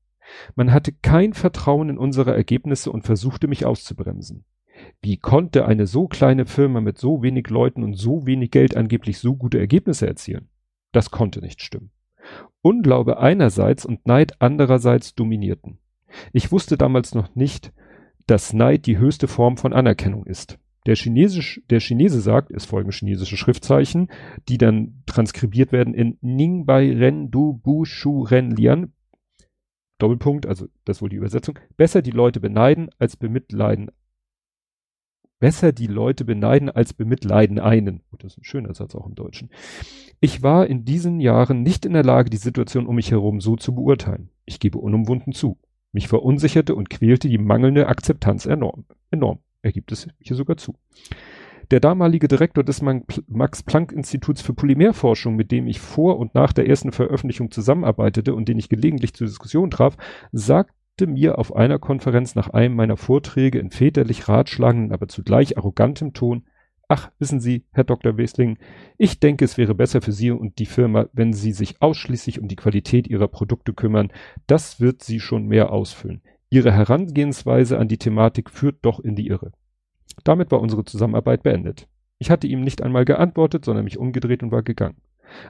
[0.55, 4.45] Man hatte kein Vertrauen in unsere Ergebnisse und versuchte mich auszubremsen.
[5.01, 9.19] Wie konnte eine so kleine Firma mit so wenig Leuten und so wenig Geld angeblich
[9.19, 10.49] so gute Ergebnisse erzielen?
[10.91, 11.91] Das konnte nicht stimmen.
[12.61, 15.79] Unglaube einerseits und Neid andererseits dominierten.
[16.31, 17.73] Ich wusste damals noch nicht,
[18.27, 20.59] dass Neid die höchste Form von Anerkennung ist.
[20.85, 24.09] Der, Chinesisch, der Chinese sagt, es folgen chinesische Schriftzeichen,
[24.49, 28.91] die dann transkribiert werden in Ning Bai Ren Du Bu Shu Ren Lian.
[29.97, 31.57] Doppelpunkt, also das ist wohl die Übersetzung.
[31.77, 33.91] Besser die Leute beneiden als bemitleiden.
[35.43, 37.99] Besser die Leute beneiden als bemitleiden einen.
[38.13, 39.49] Oh, das ist ein schöner Satz auch im Deutschen.
[40.21, 43.57] Ich war in diesen Jahren nicht in der Lage, die Situation um mich herum so
[43.57, 44.29] zu beurteilen.
[44.45, 45.57] Ich gebe unumwunden zu.
[45.91, 48.85] Mich verunsicherte und quälte die mangelnde Akzeptanz enorm.
[49.11, 49.39] enorm.
[49.63, 50.75] Er gibt es hier sogar zu.
[51.71, 56.93] Der damalige Direktor des Max-Planck-Instituts für Polymerforschung, mit dem ich vor und nach der ersten
[56.93, 59.97] Veröffentlichung zusammenarbeitete und den ich gelegentlich zur Diskussion traf,
[60.31, 66.13] sagte mir auf einer Konferenz nach einem meiner Vorträge in väterlich ratschlagenden, aber zugleich arrogantem
[66.13, 66.43] Ton,
[66.89, 68.17] Ach, wissen Sie, Herr Dr.
[68.17, 68.57] Wesling,
[68.97, 72.47] ich denke, es wäre besser für Sie und die Firma, wenn Sie sich ausschließlich um
[72.47, 74.11] die Qualität Ihrer Produkte kümmern.
[74.47, 76.21] Das wird Sie schon mehr ausfüllen.
[76.49, 79.53] Ihre Herangehensweise an die Thematik führt doch in die Irre.
[80.23, 81.87] Damit war unsere Zusammenarbeit beendet.
[82.19, 84.97] Ich hatte ihm nicht einmal geantwortet, sondern mich umgedreht und war gegangen.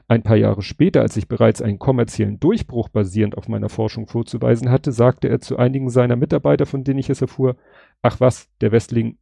[0.08, 4.70] Ein paar Jahre später, als ich bereits einen kommerziellen Durchbruch basierend auf meiner Forschung vorzuweisen
[4.70, 7.56] hatte, sagte er zu einigen seiner Mitarbeiter, von denen ich es erfuhr,
[8.02, 9.18] ach was, der Westling,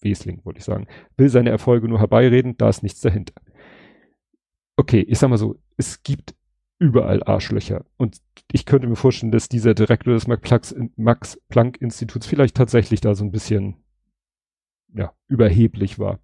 [0.00, 3.34] Wesling wollte ich sagen, will seine Erfolge nur herbeireden, da ist nichts dahinter.
[4.76, 6.34] Okay, ich sag mal so, es gibt
[6.78, 7.84] überall Arschlöcher.
[7.96, 8.18] Und
[8.50, 13.24] ich könnte mir vorstellen, dass dieser Direktor des Max Planck Instituts vielleicht tatsächlich da so
[13.24, 13.76] ein bisschen,
[14.92, 16.18] ja, überheblich war.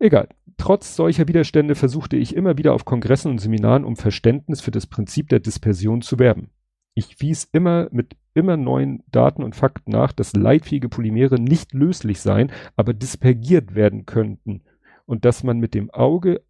[0.00, 0.28] Egal.
[0.56, 4.86] Trotz solcher Widerstände versuchte ich immer wieder auf Kongressen und Seminaren um Verständnis für das
[4.86, 6.50] Prinzip der Dispersion zu werben.
[6.94, 12.20] Ich wies immer mit immer neuen Daten und Fakten nach, dass leitfähige Polymere nicht löslich
[12.20, 14.62] seien, aber dispergiert werden könnten
[15.04, 16.42] und dass man mit dem Auge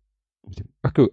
[0.43, 0.69] mit dem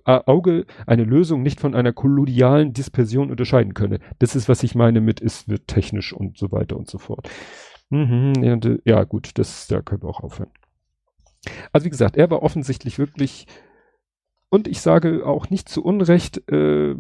[0.05, 3.99] Auge eine Lösung nicht von einer kolloidalen Dispersion unterscheiden könne.
[4.19, 7.29] Das ist, was ich meine mit, es wird technisch und so weiter und so fort.
[7.89, 8.33] Mhm,
[8.85, 10.51] ja, gut, das, da können wir auch aufhören.
[11.71, 13.47] Also wie gesagt, er war offensichtlich wirklich,
[14.49, 16.95] und ich sage auch nicht zu Unrecht, äh,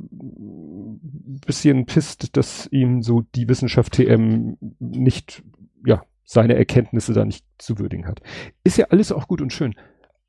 [1.45, 5.43] bisschen pisst, dass ihm so die Wissenschaft TM nicht,
[5.85, 8.21] ja, seine Erkenntnisse da nicht zu würdigen hat.
[8.63, 9.75] Ist ja alles auch gut und schön,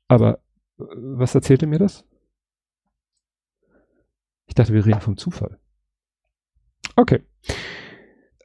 [0.07, 0.39] aber
[0.77, 2.05] was erzählte mir das?
[4.47, 5.59] Ich dachte, wir reden vom Zufall.
[6.95, 7.21] Okay.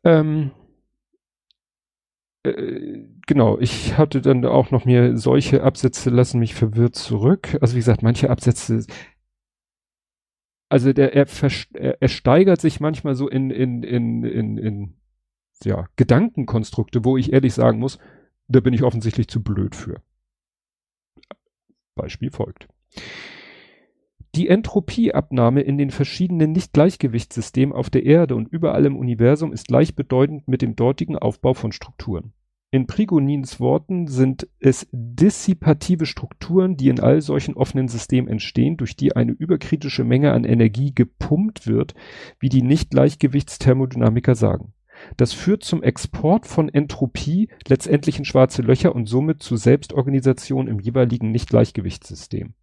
[0.04, 0.63] Ähm, äh,
[2.44, 7.56] genau, ich hatte dann auch noch mir solche Absätze lassen mich verwirrt zurück.
[7.60, 8.84] Also wie gesagt, manche Absätze,
[10.68, 11.26] also der, er,
[11.72, 14.94] er, er steigert sich manchmal so in, in, in, in, in
[15.62, 17.98] ja, Gedankenkonstrukte, wo ich ehrlich sagen muss,
[18.48, 20.02] da bin ich offensichtlich zu blöd für.
[21.94, 22.68] Beispiel folgt.
[24.34, 30.48] Die Entropieabnahme in den verschiedenen Nicht-Gleichgewichtssystemen auf der Erde und überall im Universum ist gleichbedeutend
[30.48, 32.32] mit dem dortigen Aufbau von Strukturen.
[32.72, 38.96] In Prigonins Worten sind es dissipative Strukturen, die in all solchen offenen Systemen entstehen, durch
[38.96, 41.94] die eine überkritische Menge an Energie gepumpt wird,
[42.40, 44.72] wie die Nicht-Gleichgewichtsthermodynamiker sagen.
[45.16, 50.80] Das führt zum Export von Entropie letztendlich in schwarze Löcher und somit zu Selbstorganisation im
[50.80, 52.54] jeweiligen Nicht-Gleichgewichtssystem.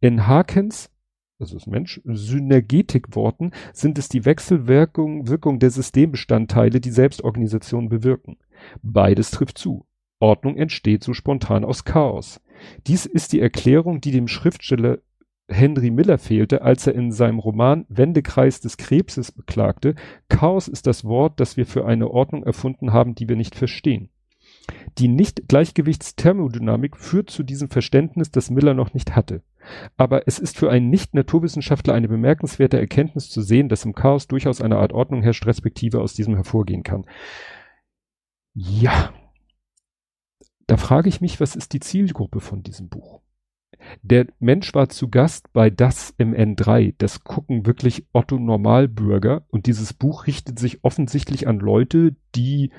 [0.00, 0.90] In Hakens,
[1.38, 8.38] also ist Mensch, Synergetikworten sind es die Wechselwirkung Wirkung der Systembestandteile, die Selbstorganisation bewirken.
[8.82, 9.86] Beides trifft zu.
[10.18, 12.40] Ordnung entsteht so spontan aus Chaos.
[12.86, 14.98] Dies ist die Erklärung, die dem Schriftsteller
[15.48, 19.94] Henry Miller fehlte, als er in seinem Roman Wendekreis des Krebses beklagte,
[20.28, 24.10] Chaos ist das Wort, das wir für eine Ordnung erfunden haben, die wir nicht verstehen.
[24.98, 29.42] Die Nicht-Gleichgewichtsthermodynamik führt zu diesem Verständnis, das Miller noch nicht hatte.
[29.96, 34.60] Aber es ist für einen Nicht-Naturwissenschaftler eine bemerkenswerte Erkenntnis zu sehen, dass im Chaos durchaus
[34.60, 37.06] eine Art Ordnung herrscht, respektive aus diesem hervorgehen kann.
[38.54, 39.12] Ja.
[40.66, 43.20] Da frage ich mich, was ist die Zielgruppe von diesem Buch?
[44.02, 46.94] Der Mensch war zu Gast bei Das im N3.
[46.98, 49.46] Das gucken wirklich Otto Normalbürger.
[49.48, 52.72] Und dieses Buch richtet sich offensichtlich an Leute, die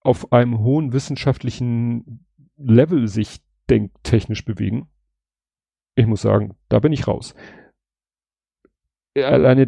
[0.00, 4.88] auf einem hohen wissenschaftlichen Level sich denktechnisch bewegen.
[5.94, 7.34] Ich muss sagen, da bin ich raus.
[9.16, 9.66] Alleine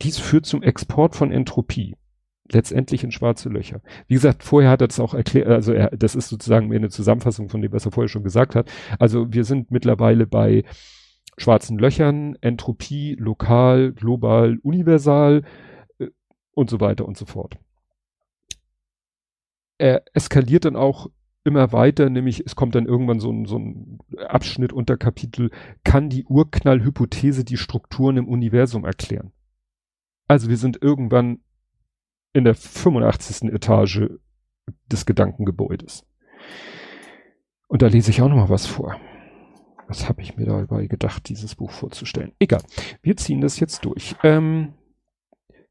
[0.00, 1.96] dies führt zum Export von Entropie
[2.50, 3.80] letztendlich in schwarze Löcher.
[4.06, 6.90] Wie gesagt, vorher hat er das auch erklärt, also er, das ist sozusagen mehr eine
[6.90, 8.70] Zusammenfassung von dem, was er vorher schon gesagt hat.
[8.98, 10.64] Also wir sind mittlerweile bei
[11.38, 15.42] schwarzen Löchern, Entropie, lokal, global, universal
[15.98, 16.08] äh,
[16.52, 17.58] und so weiter und so fort.
[19.82, 21.10] Er eskaliert dann auch
[21.42, 25.50] immer weiter, nämlich es kommt dann irgendwann so ein, so ein Abschnitt unter Kapitel,
[25.82, 29.32] kann die Urknallhypothese die Strukturen im Universum erklären.
[30.28, 31.40] Also wir sind irgendwann
[32.32, 33.52] in der 85.
[33.52, 34.02] Etage
[34.86, 36.06] des Gedankengebäudes.
[37.66, 39.00] Und da lese ich auch noch mal was vor.
[39.88, 42.30] Was habe ich mir dabei gedacht, dieses Buch vorzustellen?
[42.38, 42.62] Egal,
[43.02, 44.14] wir ziehen das jetzt durch.
[44.22, 44.74] Ähm,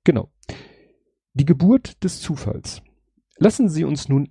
[0.04, 0.34] genau.
[1.32, 2.82] Die Geburt des Zufalls.
[3.42, 4.30] Lassen Sie uns nun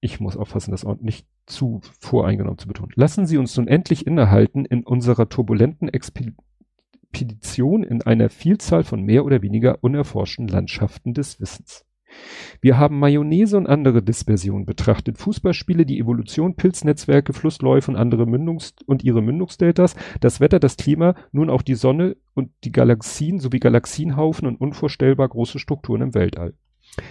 [0.00, 2.92] ich muss aufpassen, das auch nicht zu voreingenommen zu betonen.
[2.94, 9.24] Lassen Sie uns nun endlich innehalten in unserer turbulenten Expedition in einer Vielzahl von mehr
[9.24, 11.86] oder weniger unerforschten Landschaften des Wissens.
[12.60, 18.74] Wir haben Mayonnaise und andere Dispersionen betrachtet, Fußballspiele, die Evolution, Pilznetzwerke, Flussläufe und andere Mündungs-
[18.84, 23.58] und ihre Mündungsdeltas, das Wetter, das Klima, nun auch die Sonne und die Galaxien sowie
[23.58, 26.54] Galaxienhaufen und unvorstellbar große Strukturen im Weltall.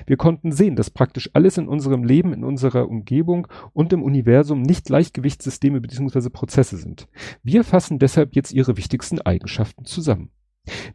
[0.06, 4.62] Wir konnten sehen, dass praktisch alles in unserem Leben, in unserer Umgebung und im Universum
[4.62, 6.30] nicht Gleichgewichtssysteme bzw.
[6.30, 7.08] Prozesse sind.
[7.44, 10.32] Wir fassen deshalb jetzt ihre wichtigsten Eigenschaften zusammen.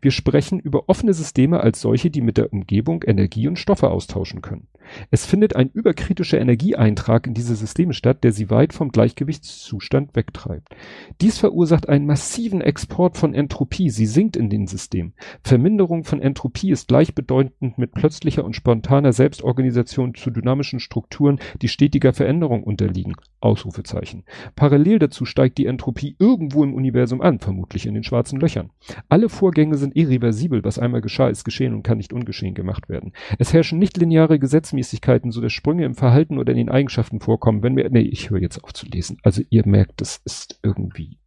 [0.00, 4.42] Wir sprechen über offene Systeme als solche, die mit der Umgebung Energie und Stoffe austauschen
[4.42, 4.68] können.
[5.10, 10.74] Es findet ein überkritischer Energieeintrag in diese Systeme statt, der sie weit vom Gleichgewichtszustand wegtreibt.
[11.20, 13.90] Dies verursacht einen massiven Export von Entropie.
[13.90, 15.14] Sie sinkt in den Systemen.
[15.42, 22.12] Verminderung von Entropie ist gleichbedeutend mit plötzlicher und spontaner Selbstorganisation zu dynamischen Strukturen, die stetiger
[22.12, 23.14] Veränderung unterliegen.
[23.40, 24.24] Ausrufezeichen.
[24.56, 28.70] Parallel dazu steigt die Entropie irgendwo im Universum an, vermutlich in den schwarzen Löchern.
[29.08, 30.64] Alle Vorgänge sind irreversibel.
[30.64, 33.12] Was einmal geschah, ist geschehen und kann nicht ungeschehen gemacht werden.
[33.38, 37.62] Es herrschen nicht lineare Gesetzmäßigkeiten, so dass Sprünge im Verhalten oder in den Eigenschaften vorkommen,
[37.62, 39.18] wenn wir, nee, ich höre jetzt auf zu lesen.
[39.22, 41.18] Also ihr merkt, das ist irgendwie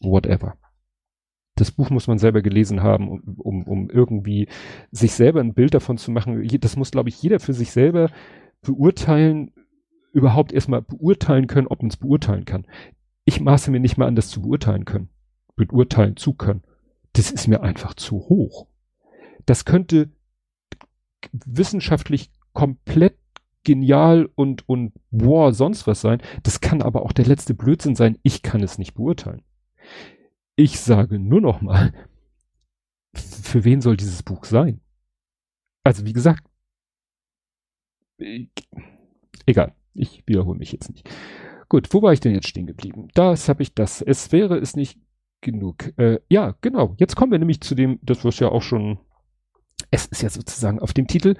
[0.00, 0.56] whatever.
[1.54, 4.48] Das Buch muss man selber gelesen haben, um, um irgendwie
[4.90, 6.46] sich selber ein Bild davon zu machen.
[6.60, 8.10] Das muss, glaube ich, jeder für sich selber
[8.62, 9.52] beurteilen,
[10.12, 12.66] überhaupt erstmal beurteilen können, ob man es beurteilen kann.
[13.24, 15.10] Ich maße mir nicht mal an, das zu beurteilen können,
[15.56, 16.62] beurteilen zu können.
[17.12, 18.66] Das ist mir einfach zu hoch.
[19.46, 20.10] Das könnte
[21.32, 23.16] wissenschaftlich komplett
[23.64, 26.22] genial und, und boah, sonst was sein.
[26.42, 28.18] Das kann aber auch der letzte Blödsinn sein.
[28.22, 29.42] Ich kann es nicht beurteilen.
[30.56, 31.92] Ich sage nur noch mal,
[33.14, 34.80] für wen soll dieses Buch sein?
[35.84, 36.44] Also wie gesagt,
[39.46, 41.08] egal, ich wiederhole mich jetzt nicht.
[41.68, 43.08] Gut, wo war ich denn jetzt stehen geblieben?
[43.14, 44.02] Das habe ich das.
[44.02, 45.00] Es wäre es nicht
[45.42, 45.92] genug.
[45.98, 46.94] Äh, ja, genau.
[46.98, 48.98] Jetzt kommen wir nämlich zu dem, das was ja auch schon
[49.92, 51.36] es ist ja sozusagen auf dem Titel,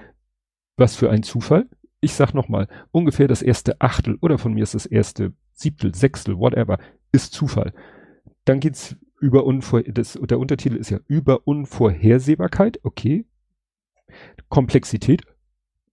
[0.77, 1.69] was für ein Zufall.
[2.01, 6.39] Ich sag nochmal, ungefähr das erste Achtel oder von mir ist das erste Siebtel, Sechstel,
[6.39, 6.79] whatever,
[7.13, 7.73] ist Zufall.
[8.45, 13.25] Dann geht's über Unvor das, der Untertitel ist ja über Unvorhersehbarkeit, okay.
[14.49, 15.23] Komplexität,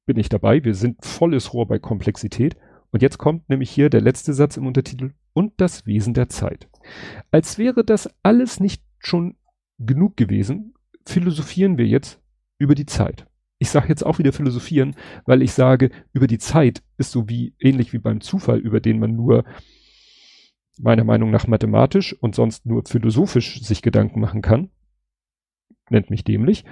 [0.05, 2.57] bin ich dabei, wir sind volles Rohr bei Komplexität.
[2.91, 6.67] Und jetzt kommt nämlich hier der letzte Satz im Untertitel und das Wesen der Zeit.
[7.31, 9.35] Als wäre das alles nicht schon
[9.77, 10.73] genug gewesen,
[11.05, 12.21] philosophieren wir jetzt
[12.57, 13.25] über die Zeit.
[13.57, 17.53] Ich sage jetzt auch wieder philosophieren, weil ich sage, über die Zeit ist so wie
[17.59, 19.43] ähnlich wie beim Zufall, über den man nur
[20.79, 24.69] meiner Meinung nach mathematisch und sonst nur philosophisch sich Gedanken machen kann.
[25.89, 26.63] Nennt mich dämlich.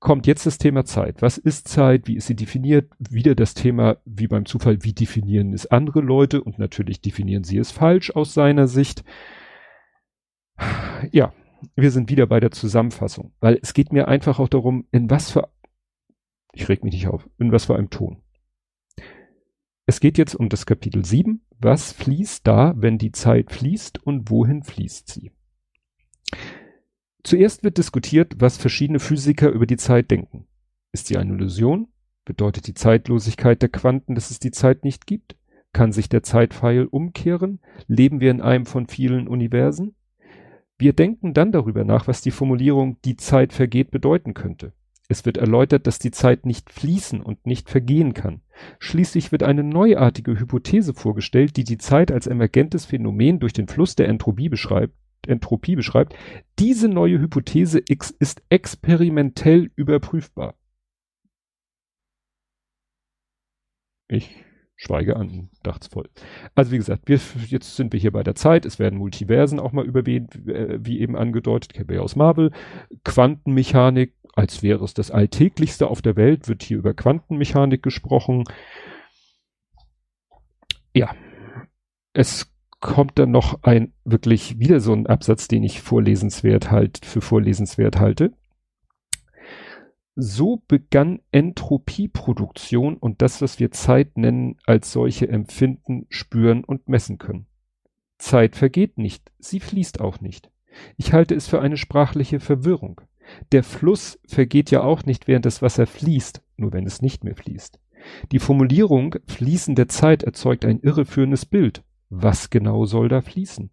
[0.00, 1.22] Kommt jetzt das Thema Zeit.
[1.22, 2.08] Was ist Zeit?
[2.08, 2.90] Wie ist sie definiert?
[2.98, 6.42] Wieder das Thema, wie beim Zufall, wie definieren es andere Leute?
[6.42, 9.04] Und natürlich definieren sie es falsch aus seiner Sicht.
[11.12, 11.32] Ja,
[11.76, 15.30] wir sind wieder bei der Zusammenfassung, weil es geht mir einfach auch darum, in was
[15.30, 15.48] für,
[16.52, 18.22] ich reg mich nicht auf, in was für einem Ton.
[19.86, 21.44] Es geht jetzt um das Kapitel 7.
[21.58, 25.30] Was fließt da, wenn die Zeit fließt und wohin fließt sie?
[27.22, 30.46] Zuerst wird diskutiert, was verschiedene Physiker über die Zeit denken.
[30.92, 31.88] Ist sie eine Illusion?
[32.24, 35.36] Bedeutet die Zeitlosigkeit der Quanten, dass es die Zeit nicht gibt?
[35.72, 37.60] Kann sich der Zeitpfeil umkehren?
[37.86, 39.94] Leben wir in einem von vielen Universen?
[40.78, 44.72] Wir denken dann darüber nach, was die Formulierung die Zeit vergeht bedeuten könnte.
[45.08, 48.40] Es wird erläutert, dass die Zeit nicht fließen und nicht vergehen kann.
[48.78, 53.96] Schließlich wird eine neuartige Hypothese vorgestellt, die die Zeit als emergentes Phänomen durch den Fluss
[53.96, 54.94] der Entropie beschreibt.
[55.26, 56.14] Entropie beschreibt.
[56.58, 60.54] Diese neue Hypothese X ist experimentell überprüfbar.
[64.08, 64.44] Ich
[64.76, 65.50] Schweige an,
[65.86, 66.08] voll.
[66.54, 68.66] Also wie gesagt, wir, jetzt sind wir hier bei der Zeit.
[68.66, 72.50] Es werden Multiversen auch mal überwähnt, äh, wie eben angedeutet, ja aus Marvel.
[73.04, 78.44] Quantenmechanik, als wäre es das Alltäglichste auf der Welt, wird hier über Quantenmechanik gesprochen.
[80.92, 81.14] Ja,
[82.12, 87.20] es kommt dann noch ein wirklich wieder so ein Absatz, den ich vorlesenswert halt für
[87.20, 88.32] vorlesenswert halte.
[90.16, 97.18] So begann Entropieproduktion und das, was wir Zeit nennen, als solche empfinden, spüren und messen
[97.18, 97.46] können.
[98.18, 100.50] Zeit vergeht nicht, sie fließt auch nicht.
[100.96, 103.00] Ich halte es für eine sprachliche Verwirrung.
[103.52, 107.36] Der Fluss vergeht ja auch nicht, während das Wasser fließt, nur wenn es nicht mehr
[107.36, 107.80] fließt.
[108.32, 111.82] Die Formulierung fließende Zeit erzeugt ein irreführendes Bild.
[112.10, 113.70] Was genau soll da fließen?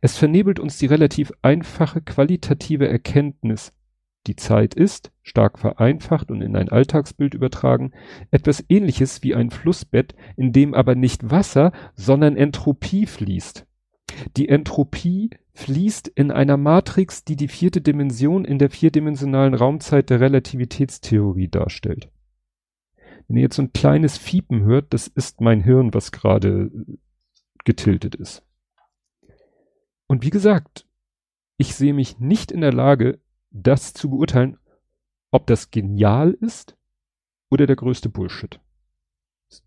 [0.00, 3.72] Es vernebelt uns die relativ einfache qualitative Erkenntnis,
[4.26, 7.92] die Zeit ist, stark vereinfacht und in ein Alltagsbild übertragen,
[8.30, 13.66] etwas ähnliches wie ein Flussbett, in dem aber nicht Wasser, sondern Entropie fließt.
[14.36, 20.20] Die Entropie fließt in einer Matrix, die die vierte Dimension in der vierdimensionalen Raumzeit der
[20.20, 22.10] Relativitätstheorie darstellt.
[23.26, 26.70] Wenn ihr jetzt so ein kleines Fiepen hört, das ist mein Hirn, was gerade
[27.64, 28.44] getiltet ist.
[30.06, 30.86] Und wie gesagt,
[31.56, 33.18] ich sehe mich nicht in der Lage,
[33.50, 34.58] das zu beurteilen,
[35.30, 36.76] ob das genial ist
[37.50, 38.60] oder der größte Bullshit.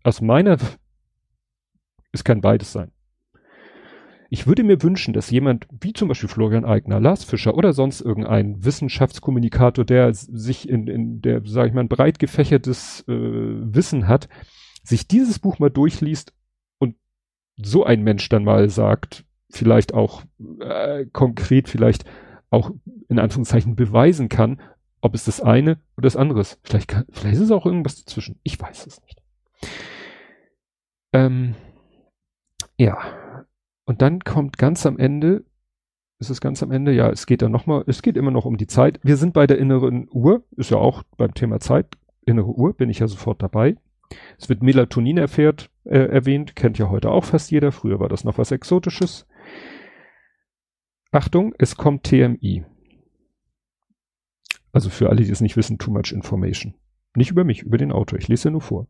[0.02, 0.58] Aus meiner,
[2.12, 2.92] es kann beides sein.
[4.32, 8.00] Ich würde mir wünschen, dass jemand, wie zum Beispiel Florian Eigner, Lars Fischer oder sonst
[8.00, 14.06] irgendein Wissenschaftskommunikator, der sich in, in der, sage ich mal, ein breit gefächertes äh, Wissen
[14.06, 14.28] hat,
[14.84, 16.32] sich dieses Buch mal durchliest
[16.78, 16.94] und
[17.56, 20.22] so ein Mensch dann mal sagt, vielleicht auch
[20.60, 22.04] äh, konkret, vielleicht
[22.50, 22.72] auch
[23.08, 24.60] in Anführungszeichen beweisen kann,
[25.00, 26.58] ob es das eine oder das andere ist.
[26.62, 28.38] Vielleicht, kann, vielleicht ist es auch irgendwas dazwischen.
[28.42, 29.22] Ich weiß es nicht.
[31.12, 31.54] Ähm,
[32.76, 32.98] ja.
[33.84, 35.44] Und dann kommt ganz am Ende,
[36.18, 38.56] ist es ganz am Ende, ja, es geht dann nochmal, es geht immer noch um
[38.56, 39.00] die Zeit.
[39.02, 41.86] Wir sind bei der inneren Uhr, ist ja auch beim Thema Zeit,
[42.26, 43.76] innere Uhr, bin ich ja sofort dabei.
[44.38, 47.72] Es wird Melatonin erfährt, äh, erwähnt, kennt ja heute auch fast jeder.
[47.72, 49.26] Früher war das noch was Exotisches.
[51.12, 52.64] Achtung, es kommt TMI.
[54.72, 56.74] Also für alle, die es nicht wissen, too much information.
[57.16, 58.20] Nicht über mich, über den Autor.
[58.20, 58.86] Ich lese nur vor.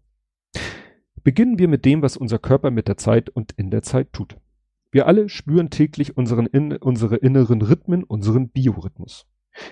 [1.22, 4.36] Beginnen wir mit dem, was unser Körper mit der Zeit und in der Zeit tut.
[4.90, 9.26] Wir alle spüren täglich unseren in, unsere inneren Rhythmen, unseren Biorhythmus.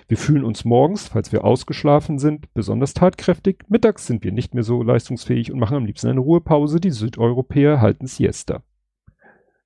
[0.07, 3.63] Wir fühlen uns morgens, falls wir ausgeschlafen sind, besonders tatkräftig.
[3.69, 6.79] Mittags sind wir nicht mehr so leistungsfähig und machen am liebsten eine Ruhepause.
[6.79, 8.63] Die Südeuropäer halten Siesta.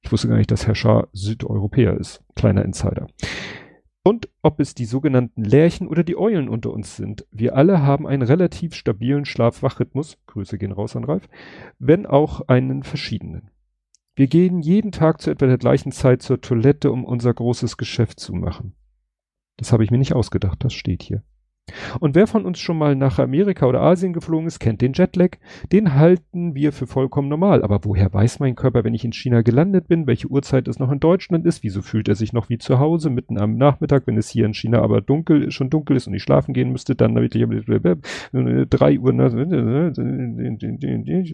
[0.04, 2.24] Ich wusste gar nicht, dass Herr Schaar Südeuropäer ist.
[2.36, 3.08] Kleiner Insider.
[4.04, 7.26] Und ob es die sogenannten Lerchen oder die Eulen unter uns sind.
[7.32, 10.18] Wir alle haben einen relativ stabilen Schlaf-Wach-Rhythmus.
[10.28, 11.30] Grüße gehen raus an Ralf.
[11.80, 13.50] Wenn auch einen verschiedenen.
[14.16, 18.20] Wir gehen jeden Tag zu etwa der gleichen Zeit zur Toilette, um unser großes Geschäft
[18.20, 18.76] zu machen.
[19.58, 21.24] Das habe ich mir nicht ausgedacht, das steht hier.
[22.00, 25.38] Und wer von uns schon mal nach Amerika oder Asien geflogen ist, kennt den Jetlag.
[25.72, 27.64] Den halten wir für vollkommen normal.
[27.64, 30.92] Aber woher weiß mein Körper, wenn ich in China gelandet bin, welche Uhrzeit es noch
[30.92, 31.64] in Deutschland ist?
[31.64, 34.54] Wieso fühlt er sich noch wie zu Hause mitten am Nachmittag, wenn es hier in
[34.54, 37.44] China aber dunkel, schon dunkel ist und ich schlafen gehen müsste, dann wirklich
[38.70, 39.14] drei Uhr,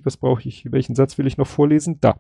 [0.04, 1.98] was brauche ich, welchen Satz will ich noch vorlesen?
[2.02, 2.20] Da.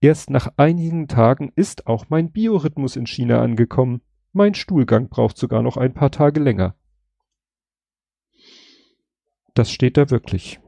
[0.00, 4.02] Erst nach einigen Tagen ist auch mein Biorhythmus in China angekommen.
[4.32, 6.74] Mein Stuhlgang braucht sogar noch ein paar Tage länger.
[9.54, 10.60] Das steht da wirklich.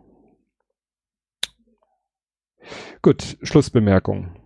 [3.03, 4.37] Gut, Schlussbemerkung.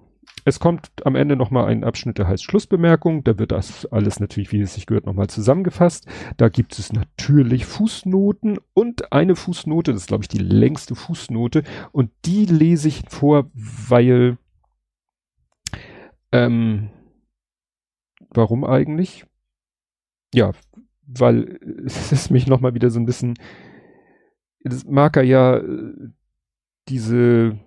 [0.44, 3.24] Es kommt am Ende nochmal ein Abschnitt, der heißt Schlussbemerkung.
[3.24, 6.06] Da wird das alles natürlich, wie es sich gehört, nochmal zusammengefasst.
[6.38, 11.62] Da gibt es natürlich Fußnoten und eine Fußnote, das ist glaube ich die längste Fußnote
[11.92, 14.38] und die lese ich vor, weil
[16.32, 16.90] ähm,
[18.30, 19.26] warum eigentlich?
[20.32, 20.52] Ja,
[21.06, 23.34] weil es mich nochmal wieder so ein bisschen
[24.62, 25.94] das mag er ja äh,
[26.88, 27.58] diese,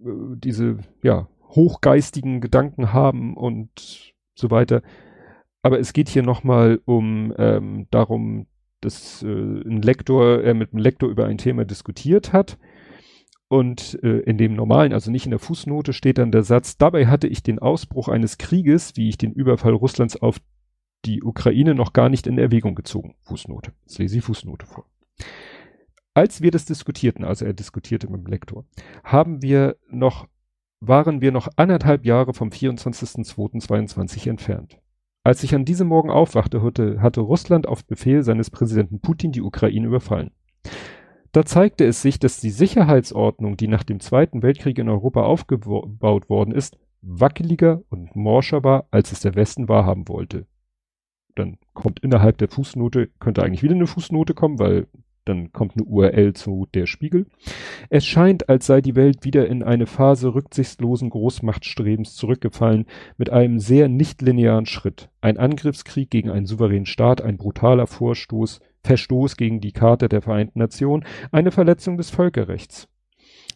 [0.00, 4.82] äh, diese, ja, hochgeistigen Gedanken haben und so weiter.
[5.62, 8.46] Aber es geht hier nochmal um ähm, darum,
[8.80, 12.58] dass äh, ein Lektor, er mit einem Lektor über ein Thema diskutiert hat.
[13.48, 17.06] Und äh, in dem normalen, also nicht in der Fußnote, steht dann der Satz, dabei
[17.06, 20.38] hatte ich den Ausbruch eines Krieges, wie ich den Überfall Russlands auf
[21.04, 23.14] die Ukraine noch gar nicht in Erwägung gezogen.
[23.20, 23.72] Fußnote.
[23.82, 24.86] Jetzt lese ich Fußnote vor.
[26.14, 28.64] Als wir das diskutierten, also er diskutierte mit dem Lektor,
[29.02, 30.28] haben wir noch,
[30.80, 34.78] waren wir noch anderthalb Jahre vom 24.02.22 entfernt.
[35.24, 39.40] Als ich an diesem Morgen aufwachte, hatte, hatte Russland auf Befehl seines Präsidenten Putin die
[39.40, 40.32] Ukraine überfallen.
[41.30, 46.28] Da zeigte es sich, dass die Sicherheitsordnung, die nach dem Zweiten Weltkrieg in Europa aufgebaut
[46.28, 50.46] worden ist, wackeliger und morscher war, als es der Westen wahrhaben wollte.
[51.36, 54.88] Dann kommt innerhalb der Fußnote, könnte eigentlich wieder eine Fußnote kommen, weil
[55.24, 57.26] dann kommt eine URL zu der Spiegel.
[57.90, 63.58] Es scheint, als sei die Welt wieder in eine Phase rücksichtslosen Großmachtstrebens zurückgefallen, mit einem
[63.58, 65.10] sehr nicht linearen Schritt.
[65.20, 70.58] Ein Angriffskrieg gegen einen souveränen Staat, ein brutaler Vorstoß Verstoß gegen die Charta der Vereinten
[70.58, 72.88] Nationen, eine Verletzung des Völkerrechts.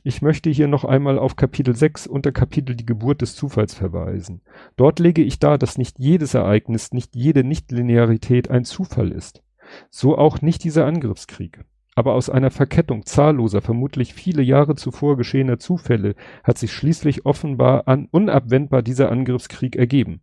[0.04, 4.40] Ich möchte hier noch einmal auf Kapitel 6 unter Kapitel die Geburt des Zufalls verweisen.
[4.76, 9.42] Dort lege ich dar, dass nicht jedes Ereignis, nicht jede Nichtlinearität ein Zufall ist.
[9.90, 11.64] So auch nicht dieser Angriffskrieg.
[11.94, 16.14] Aber aus einer Verkettung zahlloser, vermutlich viele Jahre zuvor geschehener Zufälle
[16.44, 20.20] hat sich schließlich offenbar an unabwendbar dieser Angriffskrieg ergeben.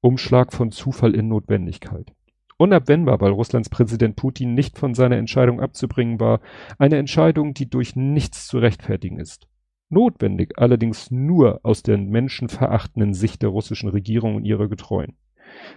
[0.00, 2.12] Umschlag von Zufall in Notwendigkeit.
[2.56, 6.40] Unabwendbar, weil Russlands Präsident Putin nicht von seiner Entscheidung abzubringen war,
[6.78, 9.48] eine Entscheidung, die durch nichts zu rechtfertigen ist.
[9.90, 15.16] Notwendig allerdings nur aus der menschenverachtenden Sicht der russischen Regierung und ihrer Getreuen.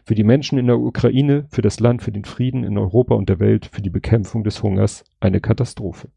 [0.05, 3.29] Für die Menschen in der Ukraine, für das Land, für den Frieden in Europa und
[3.29, 6.09] der Welt, für die Bekämpfung des Hungers eine Katastrophe.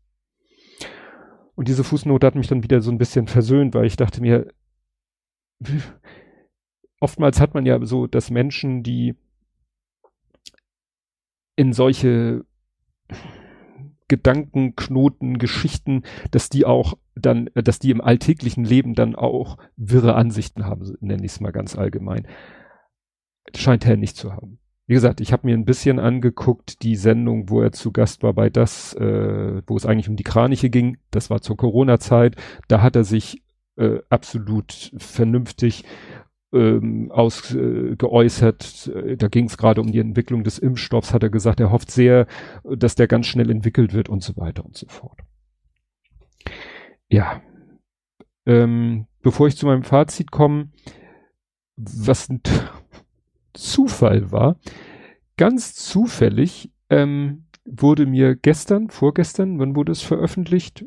[1.54, 4.48] Und diese Fußnote hat mich dann wieder so ein bisschen versöhnt, weil ich dachte mir,
[7.00, 9.14] oftmals hat man ja so, dass Menschen, die
[11.56, 12.44] in solche
[14.08, 20.66] Gedankenknoten, Geschichten, dass die auch dann, dass die im alltäglichen Leben dann auch wirre Ansichten
[20.66, 22.26] haben, nenne ich es mal ganz allgemein.
[23.54, 24.58] Scheint er nicht zu haben.
[24.86, 28.34] Wie gesagt, ich habe mir ein bisschen angeguckt, die Sendung, wo er zu Gast war
[28.34, 30.98] bei das, äh, wo es eigentlich um die Kraniche ging.
[31.10, 32.36] Das war zur Corona-Zeit.
[32.68, 33.42] Da hat er sich
[33.76, 35.84] äh, absolut vernünftig
[36.52, 38.92] ähm, ausgeäußert.
[38.94, 41.90] Äh, da ging es gerade um die Entwicklung des Impfstoffs, hat er gesagt, er hofft
[41.90, 42.26] sehr,
[42.64, 45.18] dass der ganz schnell entwickelt wird und so weiter und so fort.
[47.08, 47.42] Ja.
[48.46, 50.68] Ähm, bevor ich zu meinem Fazit komme,
[51.76, 52.28] was
[53.54, 54.56] Zufall war,
[55.36, 60.84] ganz zufällig ähm, wurde mir gestern, vorgestern, wann wurde es veröffentlicht?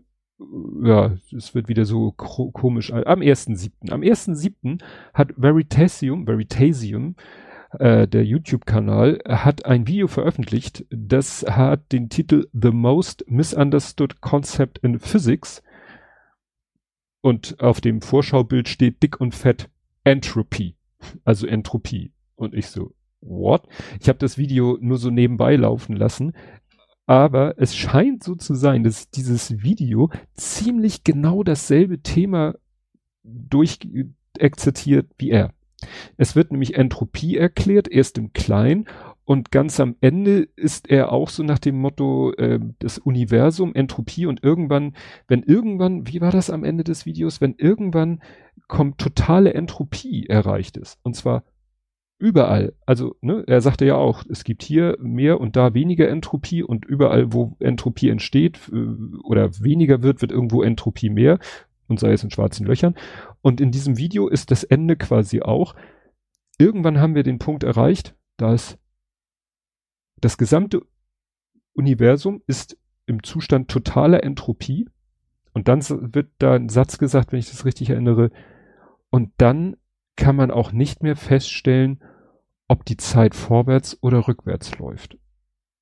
[0.84, 2.91] ja, es wird wieder so komisch.
[2.91, 3.91] Am 1.7.
[3.91, 4.82] Am 1.7.
[5.13, 7.15] hat Veritasium, Veritasium,
[7.72, 14.80] äh, der YouTube-Kanal, hat ein Video veröffentlicht, das hat den Titel The Most Misunderstood Concept
[14.80, 15.63] in Physics.
[17.22, 19.70] Und auf dem Vorschaubild steht dick und fett
[20.03, 20.76] Entropy,
[21.26, 22.13] also Entropie.
[22.38, 23.68] Und ich so, what?
[24.00, 26.34] Ich habe das Video nur so nebenbei laufen lassen.
[27.06, 32.56] Aber es scheint so zu sein, dass dieses Video ziemlich genau dasselbe Thema
[33.24, 35.54] durchexerziert wie er.
[36.18, 38.88] Es wird nämlich Entropie erklärt, erst im Kleinen
[39.26, 44.26] und ganz am Ende ist er auch so nach dem Motto äh, das Universum, Entropie
[44.26, 44.96] und irgendwann,
[45.28, 48.22] wenn irgendwann, wie war das am Ende des Videos, wenn irgendwann
[48.68, 51.44] kommt totale Entropie erreicht ist und zwar
[52.20, 56.63] überall, also ne, er sagte ja auch, es gibt hier mehr und da weniger Entropie
[56.63, 58.88] und überall, wo Entropie entsteht äh,
[59.24, 61.39] oder weniger wird, wird irgendwo Entropie mehr
[61.88, 62.95] und sei es in schwarzen Löchern.
[63.41, 65.76] Und in diesem Video ist das Ende quasi auch,
[66.57, 68.78] irgendwann haben wir den Punkt erreicht, dass
[70.20, 70.82] das gesamte
[71.74, 74.89] Universum ist im Zustand totaler Entropie.
[75.53, 75.82] Und dann
[76.13, 78.32] wird da ein Satz gesagt, wenn ich das richtig erinnere,
[79.09, 79.78] und dann
[80.18, 82.03] kann man auch nicht mehr feststellen,
[82.68, 85.18] ob die Zeit vorwärts oder rückwärts läuft.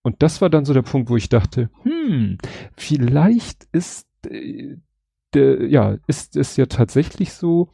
[0.04, 2.38] Und das war dann so der Punkt, wo ich dachte, hm,
[2.78, 4.76] vielleicht ist, äh,
[5.34, 7.72] der, ja, ist es ja tatsächlich so,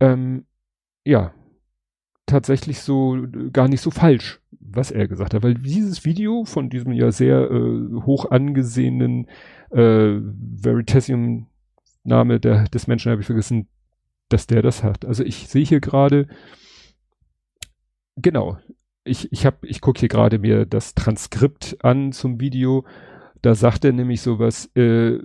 [0.00, 0.46] ähm,
[1.04, 1.32] ja,
[2.26, 6.70] tatsächlich so äh, gar nicht so falsch, was er gesagt hat, weil dieses Video von
[6.70, 9.28] diesem ja sehr äh, hoch angesehenen
[9.70, 11.46] äh, Veritasium
[12.02, 13.68] Name des Menschen habe ich vergessen,
[14.30, 15.04] dass der das hat.
[15.04, 16.26] Also ich sehe hier gerade,
[18.16, 18.58] genau,
[19.04, 22.84] ich, ich habe, ich gucke hier gerade mir das Transkript an zum Video.
[23.42, 25.18] Da sagt er nämlich sowas, äh,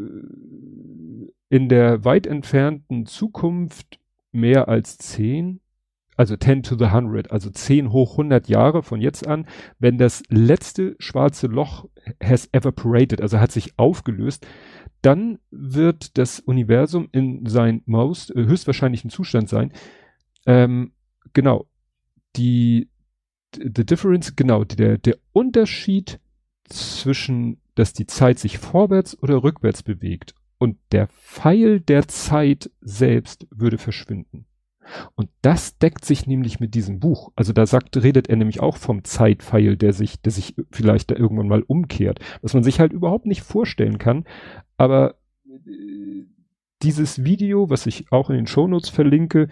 [1.50, 4.00] in der weit entfernten Zukunft
[4.32, 5.60] mehr als zehn,
[6.18, 9.48] also 10 to the 100, also 10 hoch 100 Jahre von jetzt an,
[9.80, 11.88] wenn das letzte schwarze Loch
[12.24, 14.48] has evaporated, also hat sich aufgelöst,
[15.06, 19.72] dann wird das Universum in sein most äh, höchstwahrscheinlichen Zustand sein.
[20.46, 20.94] Ähm,
[21.34, 21.68] genau.
[22.36, 22.90] Die
[23.56, 26.20] the difference, genau, der, der Unterschied
[26.66, 33.48] zwischen, dass die Zeit sich vorwärts oder rückwärts bewegt und der Pfeil der Zeit selbst
[33.52, 34.46] würde verschwinden.
[35.16, 37.32] Und das deckt sich nämlich mit diesem Buch.
[37.36, 41.16] Also da sagt, redet er nämlich auch vom Zeitpfeil, der sich, der sich vielleicht da
[41.16, 42.20] irgendwann mal umkehrt.
[42.42, 44.26] Was man sich halt überhaupt nicht vorstellen kann.
[44.78, 45.16] Aber
[45.48, 46.26] äh,
[46.82, 49.48] dieses Video, was ich auch in den Shownotes verlinke,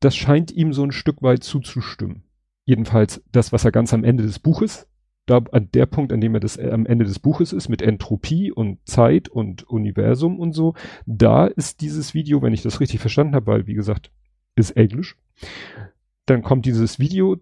[0.00, 2.22] das scheint ihm so ein Stück weit zuzustimmen.
[2.64, 4.88] Jedenfalls das, was er ganz am Ende des Buches,
[5.28, 7.82] da an der Punkt, an dem er das äh, am Ende des Buches ist, mit
[7.82, 10.74] Entropie und Zeit und Universum und so,
[11.06, 14.10] da ist dieses Video, wenn ich das richtig verstanden habe, weil wie gesagt,
[14.58, 15.16] ist Englisch,
[16.26, 17.36] dann kommt dieses Video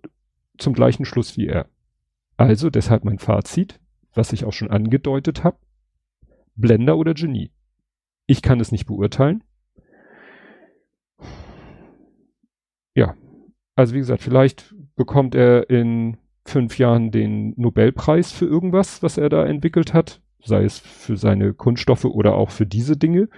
[0.59, 1.67] zum gleichen Schluss wie er.
[2.37, 3.81] Also deshalb mein Fazit,
[4.15, 5.59] was ich auch schon angedeutet habe.
[6.55, 7.51] Blender oder Genie?
[8.27, 9.45] Ich kann es nicht beurteilen.
[12.95, 13.15] Ja,
[13.75, 19.29] also wie gesagt, vielleicht bekommt er in fünf Jahren den Nobelpreis für irgendwas, was er
[19.29, 23.29] da entwickelt hat, sei es für seine Kunststoffe oder auch für diese Dinge.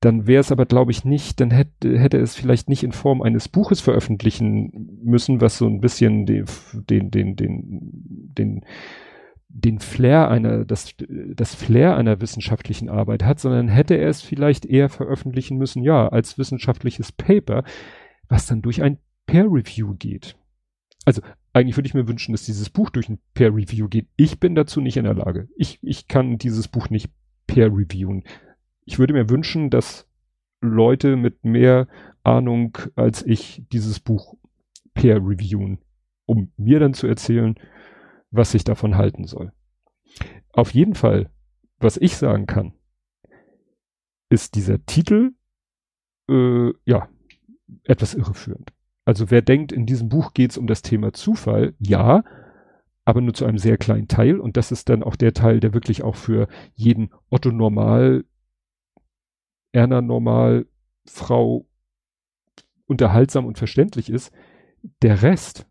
[0.00, 3.20] Dann wäre es aber, glaube ich, nicht, dann hätte, hätte es vielleicht nicht in Form
[3.20, 7.70] eines Buches veröffentlichen müssen, was so ein bisschen den, den, den, den,
[8.36, 8.64] den,
[9.48, 10.94] den Flair einer, das,
[11.34, 16.06] das Flair einer wissenschaftlichen Arbeit hat, sondern hätte er es vielleicht eher veröffentlichen müssen, ja,
[16.06, 17.64] als wissenschaftliches Paper,
[18.28, 20.36] was dann durch ein Peer Review geht.
[21.04, 21.22] Also
[21.52, 24.06] eigentlich würde ich mir wünschen, dass dieses Buch durch ein Peer Review geht.
[24.16, 25.48] Ich bin dazu nicht in der Lage.
[25.56, 27.10] Ich, ich kann dieses Buch nicht
[27.46, 28.24] Peer Reviewen.
[28.88, 30.08] Ich würde mir wünschen, dass
[30.62, 31.88] Leute mit mehr
[32.22, 34.34] Ahnung als ich dieses Buch
[34.94, 35.78] Peer Reviewen,
[36.24, 37.56] um mir dann zu erzählen,
[38.30, 39.52] was ich davon halten soll.
[40.54, 41.30] Auf jeden Fall,
[41.78, 42.72] was ich sagen kann,
[44.30, 45.32] ist dieser Titel
[46.30, 47.10] äh, ja
[47.84, 48.72] etwas irreführend.
[49.04, 52.24] Also wer denkt, in diesem Buch geht es um das Thema Zufall, ja,
[53.04, 54.40] aber nur zu einem sehr kleinen Teil.
[54.40, 58.24] Und das ist dann auch der Teil, der wirklich auch für jeden Otto Normal,
[59.72, 60.66] Erna Normal,
[61.06, 61.66] Frau
[62.86, 64.32] unterhaltsam und verständlich ist.
[65.02, 65.66] Der Rest,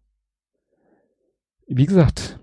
[1.67, 2.39] wie gesagt,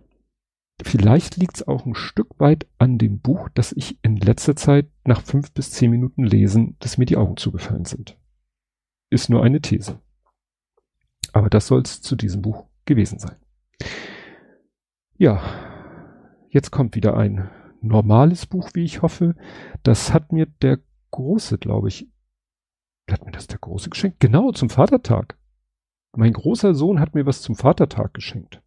[0.83, 4.91] vielleicht liegt es auch ein Stück weit an dem Buch, dass ich in letzter Zeit
[5.05, 8.19] nach fünf bis zehn Minuten lesen, dass mir die Augen zugefallen sind.
[9.11, 10.01] Ist nur eine These.
[11.33, 13.37] Aber das soll es zu diesem Buch gewesen sein.
[15.17, 15.43] Ja,
[16.49, 17.51] jetzt kommt wieder ein
[17.81, 19.37] normales Buch, wie ich hoffe.
[19.83, 20.81] Das hat mir der
[21.15, 22.09] Große, glaube ich,
[23.09, 24.19] hat mir das der Große geschenkt?
[24.19, 25.39] Genau, zum Vatertag.
[26.17, 28.61] Mein großer Sohn hat mir was zum Vatertag geschenkt.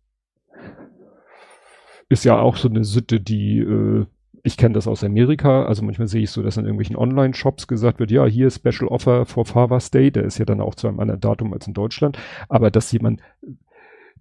[2.07, 4.05] Ist ja auch so eine Sitte, die äh,
[4.43, 7.99] ich kenne das aus Amerika, also manchmal sehe ich so, dass in irgendwelchen Online-Shops gesagt
[7.99, 11.01] wird, ja, hier Special Offer for Father's Day, der ist ja dann auch zu einem
[11.01, 12.17] anderen Datum als in Deutschland,
[12.47, 13.21] aber dass jemand,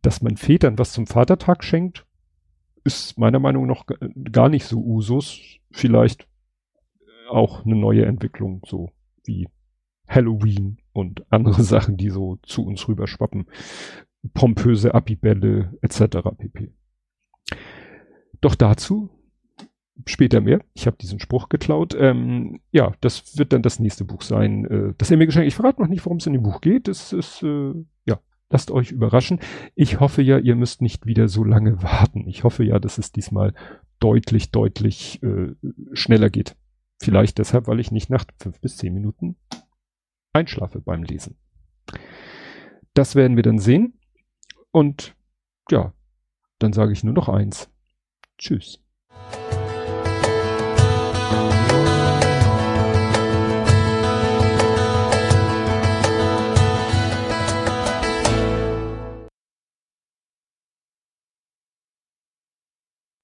[0.03, 2.07] dass man Vätern was zum Vatertag schenkt,
[2.83, 3.85] ist meiner Meinung nach
[4.33, 6.27] gar nicht so Usus, vielleicht
[7.29, 8.91] auch eine neue Entwicklung, so
[9.25, 9.49] wie
[10.09, 13.47] Halloween und andere Sachen, die so zu uns rüberschwappen,
[14.35, 16.19] pompöse Abibälle etc.
[16.37, 16.73] pp.
[18.41, 19.11] Doch dazu
[20.05, 20.61] später mehr.
[20.75, 21.97] Ich habe diesen Spruch geklaut.
[21.99, 25.49] Ähm, ja, das wird dann das nächste Buch sein, äh, das er mir geschenkt.
[25.49, 26.89] Ich verrate noch nicht, worum es in dem Buch geht.
[26.89, 27.73] Das ist, äh,
[28.05, 28.21] ja,
[28.51, 29.41] lasst euch überraschen.
[29.75, 32.29] Ich hoffe ja, ihr müsst nicht wieder so lange warten.
[32.29, 33.55] Ich hoffe ja, dass es diesmal
[33.99, 35.55] deutlich, deutlich äh,
[35.95, 36.57] schneller geht.
[37.01, 39.37] Vielleicht deshalb, weil ich nicht nach fünf bis zehn Minuten
[40.33, 41.37] einschlafe beim Lesen.
[42.95, 43.99] Das werden wir dann sehen.
[44.71, 45.15] Und
[45.71, 45.93] ja,
[46.59, 47.71] dann sage ich nur noch eins.
[48.39, 48.83] Tschüss.